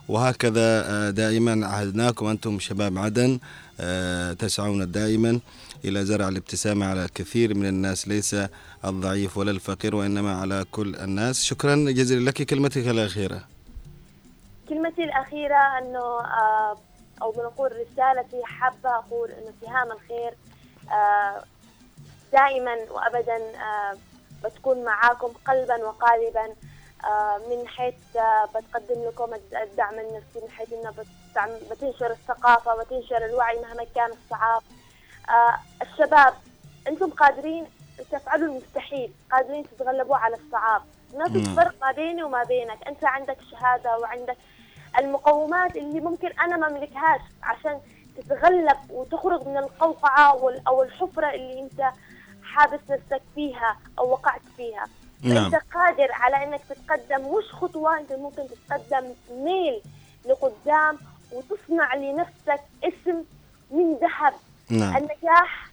[0.09, 3.39] وهكذا آه، دائما عهدناكم أنتم شباب عدن
[3.80, 5.41] آه، تسعون دائما
[5.84, 8.09] إلى زرع الابتسامة على الكثير من الناس.
[8.09, 8.37] ليس
[8.84, 11.43] الضعيف ولا الفقير وإنما على كل الناس.
[11.45, 12.43] شكرا جزيلا لك.
[12.43, 13.45] كلمتك الأخيرة.
[14.68, 16.76] كلمتي الأخيرة أنه آه،
[17.22, 20.46] أو بنقول رسالتي حابة أقول إنه سهام الخير آه،
[22.32, 23.97] دائما وابدا آه،
[24.45, 26.55] بتكون معاكم قلبا وقالبا
[27.05, 30.95] آه، من حيث آه، بتقدم لكم الدعم النفسي من حيث انها
[31.70, 34.62] بتنشر الثقافة بتنشر الوعي مهما كان الصعاب.
[35.28, 36.34] آه، الشباب
[36.89, 37.66] أنتم قادرين
[38.12, 40.82] تفعلوا المستحيل قادرين تتغلبوا على الصعاب.
[41.14, 41.45] ما في.
[41.45, 42.89] فرق ما بيني وما بينك.
[42.89, 44.37] أنت عندك شهادة وعندك
[44.99, 47.80] المقومات اللي ممكن أنا ما أملكهاش عشان
[48.17, 51.91] تتغلب وتخرج من القوقعة وال- أو الحفرة اللي أنت
[52.43, 54.87] حابس نفسك فيها أو وقعت فيها.
[55.23, 55.45] نعم.
[55.45, 57.35] أنت قادر على إنك تتقدم.
[57.39, 59.83] مش خطوة أنت ممكن تتقدم؟ ميل
[60.27, 60.99] لقدام
[61.33, 63.25] وتصنع لنفسك اسم
[63.71, 64.33] من ذهب.
[64.71, 64.97] نعم.
[64.97, 65.71] النجاح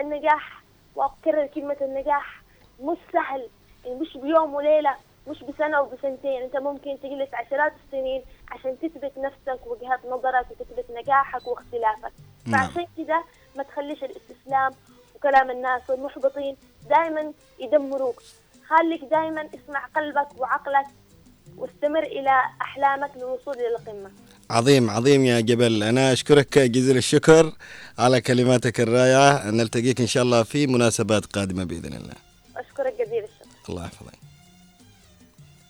[0.00, 0.62] النجاح
[0.94, 2.42] واكرر كلمة النجاح
[2.82, 3.48] مش سهل.
[3.84, 4.94] يعني مش بيوم وليلة
[5.28, 11.46] مش بسنة وبسنتين أنت ممكن تجلس عشرات السنين عشان تثبت نفسك وجهات نظرك وتثبت نجاحك
[11.46, 12.12] واختلافك.
[12.46, 12.68] نعم.
[12.68, 13.24] فعشان كده
[13.56, 14.72] ما تخليش الاستسلام
[15.16, 16.56] وكلام الناس والمحبطين
[16.90, 18.22] دائما يدمروك.
[18.68, 20.86] خليك دائما اسمع قلبك وعقلك
[21.56, 24.10] واستمر إلى أحلامك للوصول إلى القمة.
[24.50, 25.82] عظيم عظيم يا جبل.
[25.82, 27.52] أنا أشكرك جزيل الشكر
[27.98, 29.50] على كلماتك الرائعة.
[29.50, 32.14] نلتقيك إن شاء الله في مناسبات قادمة بإذن الله.
[32.56, 33.68] أشكرك جزيل الشكر.
[33.68, 34.21] الله يحفظك.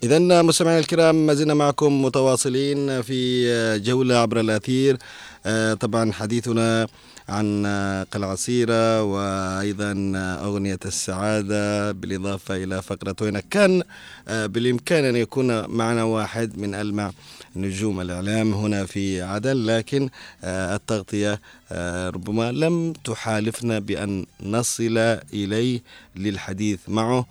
[0.03, 4.97] إذا مستمعينا الكرام ما زلنا معكم متواصلين في جولة عبر الأثير.
[5.47, 6.87] آه، طبعا حديثنا
[7.29, 7.67] عن
[8.13, 10.13] قلعة صيرة وأيضا
[10.45, 13.83] أغنية السعادة بالإضافة إلى فقرة وينك كان.
[14.29, 17.13] آه، بالإمكان أن يكون معنا واحد من ألمع
[17.57, 20.09] نجوم الإعلام هنا في عدن لكن
[20.45, 21.41] آه، التغطية
[22.09, 24.99] ربما لم تحالفنا بأن نصل
[25.33, 25.83] إليه
[26.17, 27.27] للحديث معه.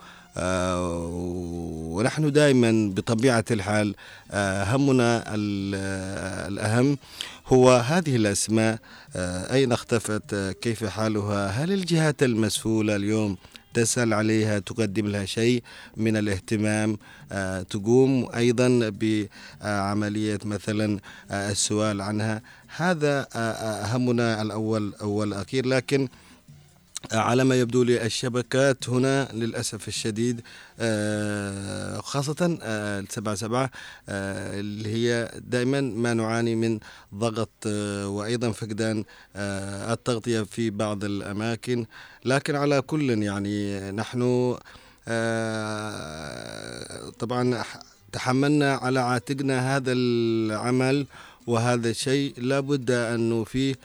[1.95, 3.95] ونحن دائما بطبيعة الحال
[4.31, 6.97] آه، همنا آه، الأهم
[7.47, 8.79] هو هذه الأسماء
[9.15, 13.37] آه، أين اختفت آه، كيف حالها هل الجهات المسؤولة اليوم
[13.73, 15.63] تسأل عليها تقدم لها شيء
[15.97, 16.97] من الاهتمام
[17.31, 20.99] آه، تقوم أيضا بعملية مثلا
[21.31, 22.41] آه، السؤال عنها؟
[22.75, 26.07] هذا آه، آه، همنا الأول أول أخير لكن
[27.11, 30.41] على ما يبدو لي الشبكات هنا للأسف الشديد
[30.79, 33.71] آه، خاصة السبعة سبعة
[34.09, 36.79] آه، اللي هي دائما ما نعاني من
[37.15, 39.03] ضغط آه، وأيضا فقدان
[39.35, 41.85] التغطية في بعض الأماكن.
[42.25, 44.55] لكن على كل يعني نحن
[47.19, 47.63] طبعا
[48.11, 51.05] تحملنا على عاتقنا هذا العمل
[51.47, 53.73] وهذا الشيء لا بد أن نوفيه.
[53.73, 53.77] آه،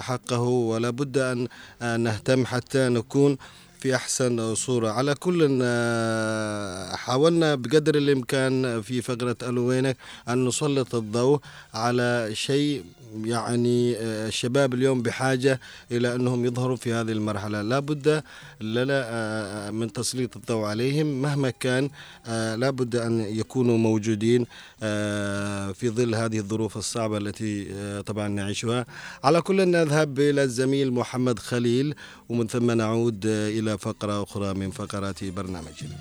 [0.00, 1.48] حقه ولا بد أن
[1.82, 3.36] آه، نهتم حتى نكون
[3.80, 4.90] في أحسن صورة.
[4.90, 9.96] على كل آه، حاولنا بقدر الإمكان في فقرة ألو وينك
[10.28, 11.40] أن نسلط الضوء
[11.74, 12.84] على شيء
[13.24, 15.60] يعني آه، الشباب اليوم بحاجة
[15.90, 17.62] إلى أنهم يظهروا في هذه المرحلة.
[17.62, 18.22] لا بد
[18.60, 21.22] لنا آه، من تسليط الضوء عليهم.
[21.22, 21.90] مهما كان
[22.26, 24.46] آه، لا بد أن يكونوا موجودين
[24.82, 28.86] آه، في ظل هذه الظروف الصعبة التي آه، طبعا نعيشها.
[29.24, 31.94] على كل نذهب إلى الزميل محمد خليل
[32.28, 35.96] ومن ثم نعود آه، إلى فقرة أخرى من فقرات برنامجنا.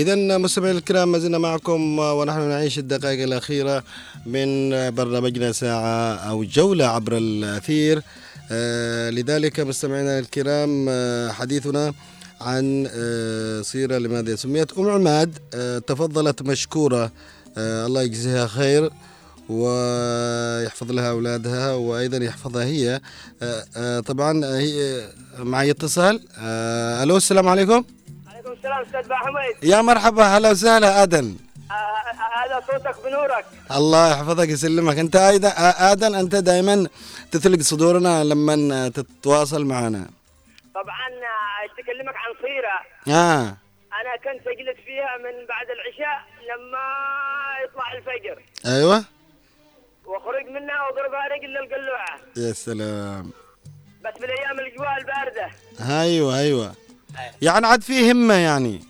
[0.00, 3.84] إذا مستمعينا الكرام ما زلنا معكم ونحن نعيش الدقائق الأخيرة
[4.26, 8.02] من برنامجنا ساعة أو جولة عبر الأثير.
[8.52, 11.92] آه، لذلك مستمعينا الكرام آه، حديثنا
[12.40, 17.12] عن آه، صيرة لماذا سميت؟ أم عماد آه، تفضلت مشكورة
[17.58, 18.90] آه، الله يجزيها خير
[19.48, 23.00] ويحفظ لها أولادها وأيضا يحفظها هي.
[23.42, 25.04] آه، آه، طبعا هي
[25.38, 26.20] معي اتصال.
[26.38, 27.84] آه، ألو السلام عليكم.
[28.60, 31.36] السلام أستاذ با حميد يا مرحبا هلا وسهلا آدن
[31.70, 33.44] آه، آه، هذا صوتك بنورك.
[33.70, 34.98] الله يحفظك يسلمك.
[34.98, 35.52] أنت أيضا
[35.92, 36.88] ادن أنت دائما
[37.32, 40.10] تثلق صدورنا لما تتواصل معنا.
[40.74, 42.78] طبعا آه، أتكلمك عن صيره
[43.16, 43.42] آه.
[44.00, 46.18] أنا كنت اجلس فيها من بعد العشاء
[46.50, 46.84] لما
[47.64, 48.42] يطلع الفجر.
[48.66, 49.04] أيوه.
[50.06, 52.16] واخرج منها واضربها رجل للقلوعة.
[52.36, 53.30] يا سلام.
[54.04, 55.50] بس بالأيام الاجواء البارده
[56.02, 56.74] أيوه أيوه.
[57.42, 58.84] يعني عاد في همة يعني.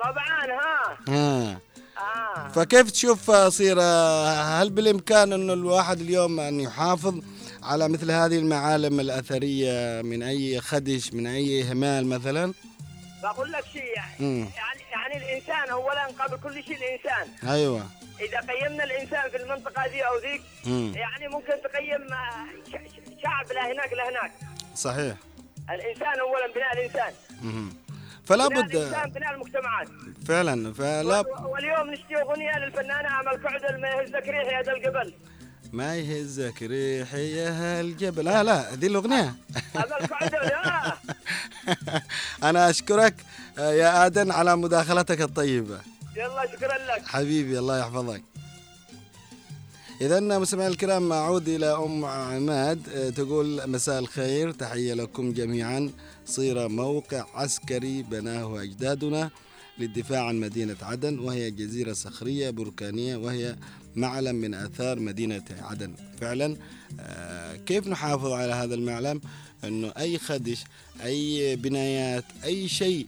[0.00, 0.98] طبعا ها.
[1.08, 1.60] آه
[1.98, 2.48] آه.
[2.48, 3.82] فكيف تشوف صيرة
[4.30, 7.20] هل بالإمكان إنه الواحد اليوم أن يحافظ
[7.62, 12.54] على مثل هذه المعالم الأثرية من أي خدش من أي اهمال مثلا؟
[13.22, 14.38] بقول لك شيء يعني.
[14.38, 17.50] يعني يعني الإنسان اولا قبل كل شيء الإنسان.
[17.52, 17.86] أيوه.
[18.20, 20.42] إذا قيمنا الإنسان في المنطقة ذي أو ذيك.
[20.96, 22.46] يعني ممكن تقيم آه،
[23.22, 24.32] شعب لهناك لهناك.
[24.76, 25.14] صحيح.
[25.70, 27.12] الإنسان اولا بناء الإنسان.
[28.24, 28.72] فلا بد
[29.14, 29.88] بناء المجتمعات
[30.28, 35.14] فعلا فلا واليوم نشتي أغنية للفنانة امل كعدل ما يهزك ريح يا ذا القبل
[35.72, 39.34] ما يهزك ريحي يا هالجبل لا لا ذي الأغنية.
[39.76, 40.98] امل كعدل آه.
[42.42, 43.14] أنا أشكرك
[43.58, 45.80] يا ادن على مداخلتك الطيبة.
[46.16, 47.06] يلا شكرا لك.
[47.06, 48.22] حبيبي الله يحفظك.
[50.02, 55.90] إذا مستمعينا الكرام أعود إلى أم عماد آه، تقول مساء الخير تحية لكم جميعا.
[56.26, 59.30] صير موقع عسكري بناه أجدادنا
[59.78, 63.56] للدفاع عن مدينة عدن وهي جزيرة صخرية بركانية وهي
[63.96, 65.94] معلم من آثار مدينة عدن.
[66.20, 66.56] فعلا
[67.00, 69.20] آه، كيف نحافظ على هذا المعلم؟
[69.64, 70.64] أنه أي خدش
[71.04, 73.06] أي بنايات أي شيء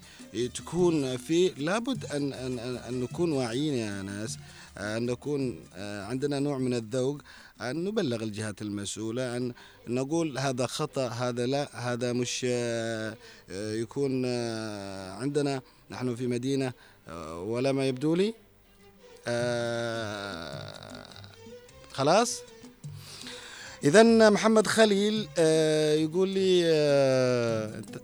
[0.54, 4.38] تكون فيه لابد أن, أن, أن, أن نكون واعيين يا ناس.
[4.78, 7.20] أن نكون آه، عندنا نوع من الذوق
[7.60, 9.52] أن نبلغ الجهات المسؤولة أن
[9.88, 13.16] نقول هذا خطأ هذا لا هذا مش آه،
[13.50, 14.26] آه، يكون
[15.22, 16.72] عندنا نحن في مدينة
[17.34, 18.34] ولا ما يبدو لي
[21.92, 22.40] خلاص
[23.84, 25.28] إذا محمد خليل
[26.02, 26.64] يقول لي
[27.78, 28.00] انت-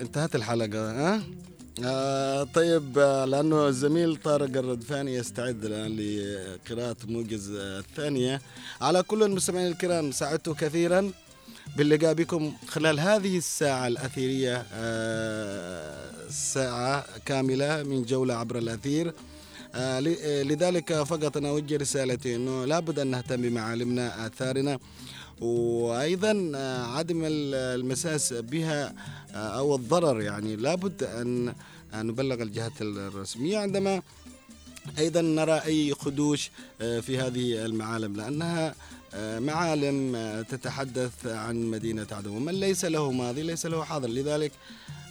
[0.00, 1.22] انتهت الحلقة ها؟
[1.82, 8.40] آه طيب آه، لأنه الزميل طارق الردفاني يستعد الآن لقراءة موجز آه، الثانية.
[8.80, 11.12] على كل المستمعين الكرام سعدت كثيرا
[11.76, 19.12] باللقاء بكم خلال هذه الساعة الأثيرية آه، ساعة كاملة من جولة عبر الأثير.
[20.44, 24.78] لذلك فقط أنا أوجه رسالتي أنه لابد أن نهتم بمعالمنا آثارنا.
[25.40, 28.94] وأيضا آه، عدم ال- المساس بها
[29.34, 30.20] آه، أو الضرر.
[30.20, 31.54] يعني لابد أن
[31.94, 33.58] نبلغ الجهات الرسمية.
[33.58, 34.02] عندما
[34.98, 38.74] أيضا نرى أي خدوش آه، في هذه المعالم لأنها
[39.38, 40.16] معالم
[40.50, 44.08] تتحدث عن مدينة عدن ومن ليس له ماضي ليس له حاضر.
[44.08, 44.52] لذلك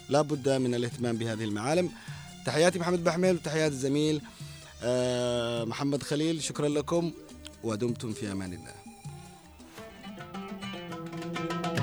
[0.10, 1.90] لا بد من الاهتمام بهذه المعالم.
[2.46, 4.22] تحياتي محمد بحميل وتحيات الزميل
[5.70, 6.44] محمد خليل.
[6.44, 7.12] شكرا لكم
[7.64, 8.83] ودمتم في أمان الله.
[11.34, 11.83] Thank you.